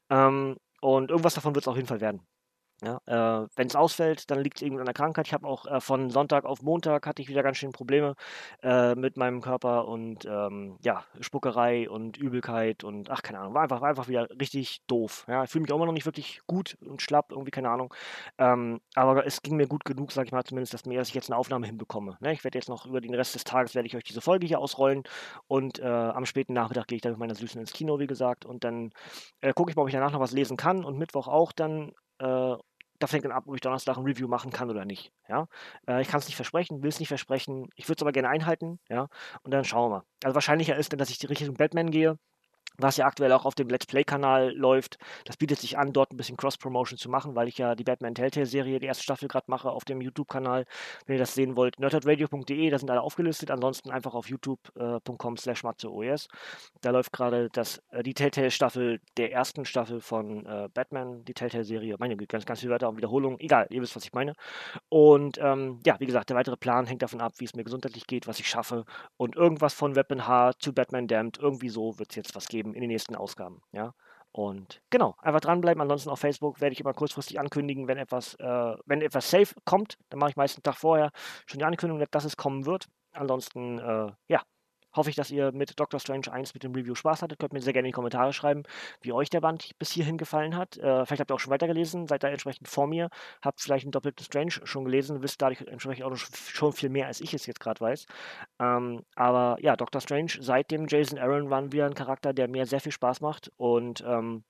Ähm, 0.09 0.57
und 0.81 1.11
irgendwas 1.11 1.35
davon 1.35 1.55
wird 1.55 1.63
es 1.63 1.69
auf 1.69 1.77
jeden 1.77 1.87
Fall 1.87 2.01
werden. 2.01 2.27
Ja, 2.83 2.99
äh, 3.05 3.47
wenn 3.55 3.67
es 3.67 3.75
ausfällt, 3.75 4.31
dann 4.31 4.39
liegt 4.39 4.57
es 4.57 4.63
irgendwie 4.63 4.79
an 4.79 4.85
der 4.85 4.95
Krankheit. 4.95 5.27
Ich 5.27 5.33
habe 5.33 5.45
auch 5.47 5.67
äh, 5.67 5.79
von 5.79 6.09
Sonntag 6.09 6.45
auf 6.45 6.63
Montag 6.63 7.05
hatte 7.05 7.21
ich 7.21 7.29
wieder 7.29 7.43
ganz 7.43 7.57
schön 7.57 7.71
Probleme 7.73 8.15
äh, 8.63 8.95
mit 8.95 9.17
meinem 9.17 9.41
Körper 9.41 9.87
und 9.87 10.25
ähm, 10.25 10.79
ja, 10.81 11.03
Spuckerei 11.19 11.87
und 11.87 12.17
Übelkeit 12.17 12.83
und 12.83 13.11
ach, 13.11 13.21
keine 13.21 13.37
Ahnung, 13.39 13.53
war 13.53 13.61
einfach, 13.61 13.81
war 13.81 13.89
einfach 13.89 14.07
wieder 14.07 14.27
richtig 14.39 14.81
doof. 14.87 15.25
Ja, 15.27 15.43
ich 15.43 15.51
fühle 15.51 15.61
mich 15.61 15.71
auch 15.71 15.75
immer 15.75 15.85
noch 15.85 15.93
nicht 15.93 16.07
wirklich 16.07 16.41
gut 16.47 16.75
und 16.83 17.03
schlapp, 17.03 17.31
irgendwie, 17.31 17.51
keine 17.51 17.69
Ahnung. 17.69 17.93
Ähm, 18.39 18.81
aber 18.95 19.27
es 19.27 19.43
ging 19.43 19.57
mir 19.57 19.67
gut 19.67 19.85
genug, 19.85 20.11
sag 20.11 20.25
ich 20.25 20.31
mal 20.31 20.43
zumindest, 20.43 20.73
dass, 20.73 20.85
mir, 20.87 20.97
dass 20.97 21.09
ich 21.09 21.13
jetzt 21.13 21.29
eine 21.29 21.37
Aufnahme 21.37 21.67
hinbekomme. 21.67 22.17
Ne? 22.19 22.33
Ich 22.33 22.43
werde 22.43 22.57
jetzt 22.57 22.67
noch 22.69 22.87
über 22.87 22.99
den 22.99 23.13
Rest 23.13 23.35
des 23.35 23.43
Tages 23.43 23.75
werde 23.75 23.87
ich 23.87 23.95
euch 23.95 24.05
diese 24.05 24.21
Folge 24.21 24.47
hier 24.47 24.57
ausrollen 24.57 25.03
und 25.47 25.77
äh, 25.77 25.85
am 25.85 26.25
späten 26.25 26.53
Nachmittag 26.53 26.87
gehe 26.87 26.95
ich 26.95 27.03
dann 27.03 27.11
mit 27.11 27.19
meiner 27.19 27.35
Süßen 27.35 27.61
ins 27.61 27.73
Kino, 27.73 27.99
wie 27.99 28.07
gesagt, 28.07 28.43
und 28.43 28.63
dann 28.63 28.89
äh, 29.41 29.53
gucke 29.53 29.69
ich 29.69 29.75
mal, 29.75 29.83
ob 29.83 29.87
ich 29.89 29.93
danach 29.93 30.11
noch 30.11 30.19
was 30.19 30.31
lesen 30.31 30.57
kann 30.57 30.83
und 30.83 30.97
Mittwoch 30.97 31.27
auch 31.27 31.51
dann 31.51 31.91
äh, 33.01 33.03
da 33.03 33.07
fängt 33.07 33.25
dann 33.25 33.31
ab, 33.31 33.43
ob 33.47 33.55
ich 33.55 33.61
Donnerstag 33.61 33.97
ein 33.97 34.03
Review 34.03 34.27
machen 34.27 34.51
kann 34.51 34.69
oder 34.69 34.85
nicht. 34.85 35.11
Ja? 35.27 35.47
Äh, 35.87 36.01
ich 36.01 36.07
kann 36.07 36.19
es 36.19 36.27
nicht 36.27 36.35
versprechen, 36.35 36.81
will 36.83 36.89
es 36.89 36.99
nicht 36.99 37.09
versprechen. 37.09 37.69
Ich 37.75 37.87
würde 37.87 37.99
es 37.99 38.01
aber 38.03 38.11
gerne 38.11 38.29
einhalten. 38.29 38.79
Ja? 38.89 39.07
Und 39.43 39.51
dann 39.51 39.63
schauen 39.63 39.91
wir 39.91 39.97
mal. 39.97 40.03
Also 40.23 40.35
wahrscheinlicher 40.35 40.75
ist 40.75 40.91
dann, 40.91 40.99
dass 40.99 41.09
ich 41.09 41.17
die 41.17 41.27
Richtung 41.27 41.55
Batman 41.55 41.91
gehe 41.91 42.17
was 42.77 42.97
ja 42.97 43.05
aktuell 43.05 43.31
auch 43.31 43.45
auf 43.45 43.55
dem 43.55 43.69
Let's 43.69 43.85
Play-Kanal 43.85 44.53
läuft. 44.55 44.97
Das 45.25 45.37
bietet 45.37 45.59
sich 45.59 45.77
an, 45.77 45.93
dort 45.93 46.11
ein 46.11 46.17
bisschen 46.17 46.37
Cross-Promotion 46.37 46.97
zu 46.97 47.09
machen, 47.09 47.35
weil 47.35 47.47
ich 47.47 47.57
ja 47.57 47.75
die 47.75 47.83
Batman 47.83 48.15
Telltale-Serie, 48.15 48.79
die 48.79 48.85
erste 48.85 49.03
Staffel 49.03 49.27
gerade 49.27 49.45
mache, 49.47 49.69
auf 49.69 49.85
dem 49.85 50.01
YouTube-Kanal. 50.01 50.65
Wenn 51.05 51.15
ihr 51.15 51.19
das 51.19 51.35
sehen 51.35 51.55
wollt, 51.55 51.79
nerdhardradio.de, 51.79 52.69
da 52.69 52.79
sind 52.79 52.89
alle 52.89 53.01
aufgelistet. 53.01 53.51
Ansonsten 53.51 53.91
einfach 53.91 54.13
auf 54.13 54.29
youtube.com 54.29 55.37
slash 55.37 55.63
matzeOS. 55.63 56.27
Da 56.81 56.91
läuft 56.91 57.11
gerade 57.11 57.49
äh, 57.91 58.03
die 58.03 58.13
Telltale-Staffel 58.13 59.01
der 59.17 59.31
ersten 59.31 59.65
Staffel 59.65 60.01
von 60.01 60.45
äh, 60.45 60.69
Batman, 60.73 61.23
die 61.25 61.33
Telltale-Serie. 61.33 61.95
Meine 61.99 62.17
Güte, 62.17 62.33
ganz, 62.33 62.45
ganz 62.45 62.59
viele 62.59 62.71
Wörter 62.71 62.89
und 62.89 62.97
Wiederholungen. 62.97 63.39
Egal, 63.39 63.67
ihr 63.69 63.81
wisst, 63.81 63.95
was 63.95 64.05
ich 64.05 64.13
meine. 64.13 64.33
Und 64.89 65.37
ähm, 65.39 65.79
ja, 65.85 65.99
wie 65.99 66.05
gesagt, 66.05 66.29
der 66.29 66.37
weitere 66.37 66.57
Plan 66.57 66.85
hängt 66.85 67.01
davon 67.01 67.21
ab, 67.21 67.33
wie 67.37 67.45
es 67.45 67.55
mir 67.55 67.63
gesundheitlich 67.63 68.07
geht, 68.07 68.27
was 68.27 68.39
ich 68.39 68.47
schaffe. 68.47 68.85
Und 69.17 69.35
irgendwas 69.35 69.73
von 69.73 69.95
Weapon 69.95 70.27
H 70.27 70.53
zu 70.59 70.73
Batman 70.73 71.07
Damned, 71.07 71.39
irgendwie 71.39 71.69
so 71.69 71.97
wird 71.99 72.11
es 72.11 72.15
jetzt 72.15 72.35
was 72.35 72.47
geben 72.47 72.60
in 72.61 72.81
den 72.81 72.87
nächsten 72.87 73.15
Ausgaben. 73.15 73.61
Ja. 73.71 73.93
Und 74.31 74.81
genau, 74.89 75.15
einfach 75.19 75.41
dranbleiben. 75.41 75.81
Ansonsten 75.81 76.09
auf 76.09 76.19
Facebook 76.19 76.61
werde 76.61 76.73
ich 76.73 76.79
immer 76.79 76.93
kurzfristig 76.93 77.39
ankündigen, 77.39 77.87
wenn 77.87 77.97
etwas, 77.97 78.35
äh, 78.35 78.75
wenn 78.85 79.01
etwas 79.01 79.29
safe 79.29 79.53
kommt. 79.65 79.97
Dann 80.09 80.19
mache 80.19 80.31
ich 80.31 80.35
meistens 80.37 80.59
einen 80.59 80.73
Tag 80.73 80.79
vorher 80.79 81.11
schon 81.45 81.59
die 81.59 81.65
Ankündigung, 81.65 82.05
dass 82.11 82.23
es 82.25 82.37
kommen 82.37 82.65
wird. 82.65 82.87
Ansonsten, 83.11 83.79
äh, 83.79 84.11
ja, 84.29 84.41
hoffe 84.93 85.09
ich, 85.09 85.15
dass 85.15 85.31
ihr 85.31 85.51
mit 85.51 85.79
Doctor 85.79 85.99
Strange 85.99 86.31
1 86.31 86.53
mit 86.53 86.63
dem 86.63 86.73
Review 86.73 86.95
Spaß 86.95 87.21
hattet. 87.21 87.39
Könnt 87.39 87.53
mir 87.53 87.61
sehr 87.61 87.73
gerne 87.73 87.87
in 87.87 87.91
die 87.91 87.95
Kommentare 87.95 88.33
schreiben, 88.33 88.63
wie 89.01 89.13
euch 89.13 89.29
der 89.29 89.41
Band 89.41 89.77
bis 89.79 89.91
hierhin 89.91 90.17
gefallen 90.17 90.55
hat. 90.55 90.77
Äh, 90.77 91.05
vielleicht 91.05 91.21
habt 91.21 91.31
ihr 91.31 91.35
auch 91.35 91.39
schon 91.39 91.51
weitergelesen, 91.51 92.07
seid 92.07 92.23
da 92.23 92.29
entsprechend 92.29 92.67
vor 92.67 92.87
mir, 92.87 93.09
habt 93.41 93.61
vielleicht 93.61 93.85
einen 93.85 93.91
doppelten 93.91 94.25
Strange 94.25 94.51
schon 94.63 94.85
gelesen, 94.85 95.21
wisst 95.23 95.41
dadurch 95.41 95.61
entsprechend 95.61 96.05
auch 96.05 96.15
schon 96.15 96.73
viel 96.73 96.89
mehr, 96.89 97.07
als 97.07 97.21
ich 97.21 97.33
es 97.33 97.45
jetzt 97.45 97.59
gerade 97.59 97.79
weiß. 97.81 98.05
Ähm, 98.59 99.03
aber 99.15 99.57
ja, 99.61 99.75
Doctor 99.75 100.01
Strange 100.01 100.31
seit 100.39 100.71
dem 100.71 100.87
Jason 100.87 101.19
Aaron 101.19 101.51
Run 101.51 101.71
wieder 101.71 101.85
ein 101.85 101.93
Charakter, 101.93 102.33
der 102.33 102.47
mir 102.47 102.65
sehr 102.65 102.81
viel 102.81 102.91
Spaß 102.91 103.21
macht 103.21 103.51
und 103.57 104.03
ähm, 104.05 104.43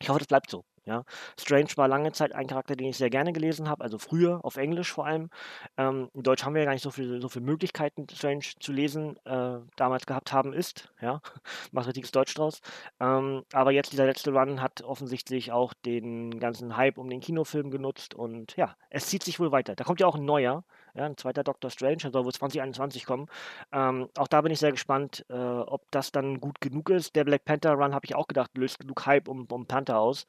ich 0.00 0.08
hoffe, 0.08 0.18
das 0.18 0.28
bleibt 0.28 0.50
so. 0.50 0.64
Ja. 0.86 1.04
Strange 1.40 1.70
war 1.76 1.88
lange 1.88 2.12
Zeit 2.12 2.34
ein 2.34 2.46
Charakter, 2.46 2.76
den 2.76 2.88
ich 2.88 2.98
sehr 2.98 3.10
gerne 3.10 3.32
gelesen 3.32 3.68
habe, 3.68 3.82
also 3.82 3.98
früher 3.98 4.44
auf 4.44 4.56
Englisch 4.56 4.92
vor 4.92 5.06
allem. 5.06 5.30
Ähm, 5.78 6.10
in 6.14 6.22
Deutsch 6.22 6.44
haben 6.44 6.54
wir 6.54 6.60
ja 6.60 6.66
gar 6.66 6.74
nicht 6.74 6.82
so 6.82 6.90
viele 6.90 7.20
so 7.20 7.28
viel 7.28 7.42
Möglichkeiten, 7.42 8.06
Strange 8.12 8.44
zu 8.60 8.72
lesen, 8.72 9.16
äh, 9.24 9.58
damals 9.76 10.06
gehabt 10.06 10.32
haben, 10.32 10.52
ist. 10.52 10.92
Ja, 11.00 11.20
macht 11.72 11.86
richtiges 11.86 12.12
Deutsch 12.12 12.34
draus. 12.34 12.60
Ähm, 13.00 13.44
aber 13.52 13.72
jetzt 13.72 13.92
dieser 13.92 14.06
letzte 14.06 14.32
Run 14.32 14.60
hat 14.60 14.82
offensichtlich 14.82 15.52
auch 15.52 15.72
den 15.74 16.38
ganzen 16.38 16.76
Hype 16.76 16.98
um 16.98 17.08
den 17.08 17.20
Kinofilm 17.20 17.70
genutzt 17.70 18.14
und 18.14 18.56
ja, 18.56 18.76
es 18.90 19.06
zieht 19.06 19.22
sich 19.22 19.40
wohl 19.40 19.52
weiter. 19.52 19.74
Da 19.74 19.84
kommt 19.84 20.00
ja 20.00 20.06
auch 20.06 20.16
ein 20.16 20.24
neuer, 20.24 20.64
ja, 20.94 21.04
ein 21.04 21.16
zweiter 21.16 21.42
Doctor 21.42 21.70
Strange, 21.70 21.96
der 21.96 22.12
soll 22.12 22.24
wohl 22.24 22.32
2021 22.32 23.04
kommen. 23.04 23.26
Ähm, 23.72 24.08
auch 24.16 24.28
da 24.28 24.40
bin 24.40 24.52
ich 24.52 24.60
sehr 24.60 24.70
gespannt, 24.70 25.24
äh, 25.28 25.34
ob 25.34 25.82
das 25.90 26.12
dann 26.12 26.40
gut 26.40 26.60
genug 26.60 26.90
ist. 26.90 27.16
Der 27.16 27.24
Black 27.24 27.44
Panther 27.44 27.72
Run 27.72 27.94
habe 27.94 28.06
ich 28.06 28.14
auch 28.14 28.28
gedacht, 28.28 28.56
löst 28.56 28.78
genug 28.78 29.04
Hype 29.04 29.28
um, 29.28 29.46
um 29.46 29.66
Panther 29.66 29.98
aus. 29.98 30.26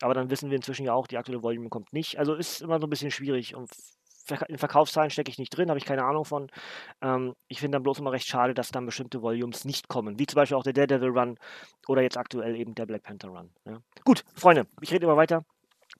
Aber 0.00 0.14
dann 0.14 0.30
wissen 0.30 0.50
wir 0.50 0.56
inzwischen 0.56 0.84
ja 0.84 0.92
auch, 0.92 1.06
die 1.06 1.18
aktuelle 1.18 1.42
Volume 1.42 1.68
kommt 1.68 1.92
nicht. 1.92 2.18
Also 2.18 2.34
ist 2.34 2.62
immer 2.62 2.80
so 2.80 2.86
ein 2.86 2.90
bisschen 2.90 3.10
schwierig. 3.10 3.54
Und 3.54 3.70
in 4.48 4.58
Verkaufszahlen 4.58 5.10
stecke 5.10 5.30
ich 5.30 5.38
nicht 5.38 5.56
drin, 5.56 5.70
habe 5.70 5.78
ich 5.78 5.84
keine 5.84 6.04
Ahnung 6.04 6.24
von. 6.24 6.50
Ähm, 7.00 7.34
ich 7.46 7.60
finde 7.60 7.76
dann 7.76 7.82
bloß 7.84 8.00
immer 8.00 8.12
recht 8.12 8.26
schade, 8.26 8.54
dass 8.54 8.70
dann 8.70 8.86
bestimmte 8.86 9.22
Volumes 9.22 9.64
nicht 9.64 9.88
kommen. 9.88 10.18
Wie 10.18 10.26
zum 10.26 10.36
Beispiel 10.36 10.56
auch 10.56 10.64
der 10.64 10.72
Daredevil 10.72 11.16
Run 11.16 11.38
oder 11.86 12.02
jetzt 12.02 12.18
aktuell 12.18 12.56
eben 12.56 12.74
der 12.74 12.86
Black 12.86 13.04
Panther 13.04 13.28
Run. 13.28 13.50
Ja. 13.64 13.78
Gut, 14.04 14.24
Freunde, 14.34 14.66
ich 14.80 14.92
rede 14.92 15.06
immer 15.06 15.16
weiter 15.16 15.44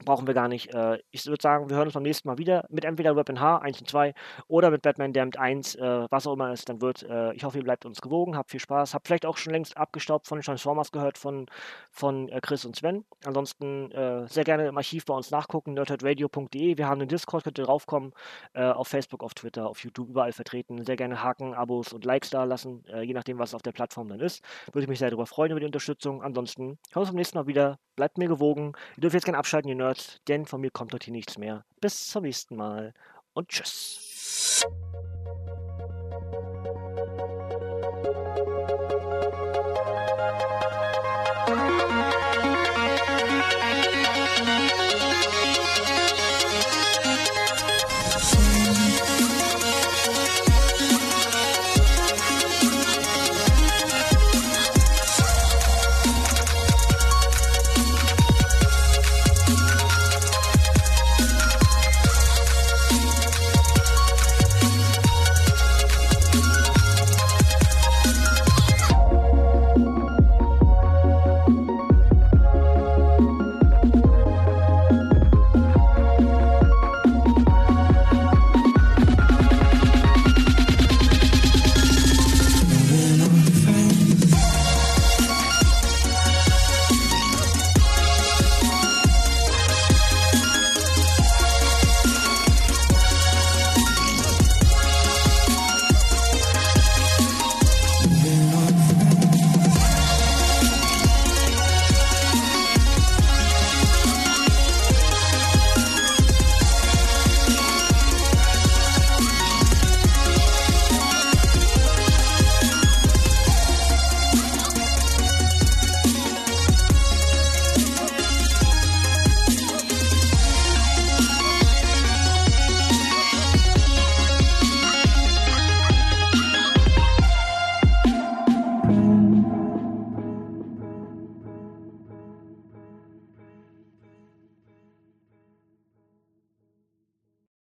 brauchen 0.04 0.26
wir 0.26 0.34
gar 0.34 0.48
nicht. 0.48 0.72
Äh, 0.74 0.98
ich 1.10 1.26
würde 1.26 1.42
sagen, 1.42 1.68
wir 1.68 1.76
hören 1.76 1.86
uns 1.86 1.94
beim 1.94 2.02
nächsten 2.02 2.28
Mal 2.28 2.38
wieder 2.38 2.64
mit 2.70 2.84
entweder 2.84 3.16
Weapon 3.16 3.40
H 3.40 3.58
1 3.58 3.80
und 3.80 3.88
2 3.88 4.14
oder 4.46 4.70
mit 4.70 4.82
Batman 4.82 5.12
Damned 5.12 5.38
1, 5.38 5.74
äh, 5.76 6.06
was 6.10 6.26
auch 6.26 6.34
immer 6.34 6.50
es 6.50 6.64
dann 6.64 6.80
wird. 6.80 7.02
Äh, 7.02 7.32
ich 7.34 7.44
hoffe, 7.44 7.58
ihr 7.58 7.64
bleibt 7.64 7.84
uns 7.84 8.00
gewogen, 8.00 8.36
habt 8.36 8.50
viel 8.50 8.60
Spaß, 8.60 8.94
habt 8.94 9.06
vielleicht 9.06 9.26
auch 9.26 9.36
schon 9.36 9.52
längst 9.52 9.76
abgestaubt 9.76 10.26
von 10.26 10.40
Transformers 10.40 10.92
gehört 10.92 11.18
von, 11.18 11.46
von 11.90 12.28
äh, 12.28 12.40
Chris 12.40 12.64
und 12.64 12.76
Sven. 12.76 13.04
Ansonsten 13.24 13.90
äh, 13.92 14.26
sehr 14.28 14.44
gerne 14.44 14.68
im 14.68 14.76
Archiv 14.76 15.04
bei 15.04 15.14
uns 15.14 15.30
nachgucken, 15.30 15.74
nerdheadradio.de. 15.74 16.78
Wir 16.78 16.88
haben 16.88 17.00
einen 17.00 17.08
Discord, 17.08 17.44
könnt 17.44 17.58
ihr 17.58 17.64
draufkommen, 17.64 18.12
äh, 18.54 18.64
auf 18.64 18.88
Facebook, 18.88 19.22
auf 19.22 19.34
Twitter, 19.34 19.68
auf 19.68 19.82
YouTube, 19.82 20.10
überall 20.10 20.32
vertreten. 20.32 20.84
Sehr 20.84 20.96
gerne 20.96 21.22
Haken, 21.22 21.54
Abos 21.54 21.92
und 21.92 22.04
Likes 22.04 22.30
da 22.30 22.44
lassen, 22.44 22.84
je 23.02 23.12
nachdem, 23.12 23.38
was 23.38 23.54
auf 23.54 23.62
der 23.62 23.72
Plattform 23.72 24.08
dann 24.08 24.20
ist. 24.20 24.42
Würde 24.66 24.82
ich 24.82 24.88
mich 24.88 24.98
sehr 24.98 25.10
darüber 25.10 25.26
freuen, 25.26 25.50
über 25.50 25.60
die 25.60 25.66
Unterstützung. 25.66 26.22
Ansonsten 26.22 26.62
hören 26.62 26.78
wir 26.94 27.00
uns 27.00 27.08
beim 27.10 27.16
nächsten 27.16 27.38
Mal 27.38 27.46
wieder. 27.46 27.78
Bleibt 27.96 28.18
mir 28.18 28.28
gewogen. 28.28 28.72
Ihr 28.96 29.00
dürft 29.00 29.14
jetzt 29.14 29.24
gerne 29.24 29.38
abschalten, 29.38 29.68
ihr 29.68 29.76
Nerds, 29.88 30.20
denn 30.28 30.44
von 30.44 30.60
mir 30.60 30.70
kommt 30.70 31.02
hier 31.02 31.12
nichts 31.12 31.38
mehr. 31.38 31.64
Bis 31.80 32.08
zum 32.08 32.24
nächsten 32.24 32.56
Mal 32.56 32.92
und 33.32 33.48
tschüss. 33.48 34.66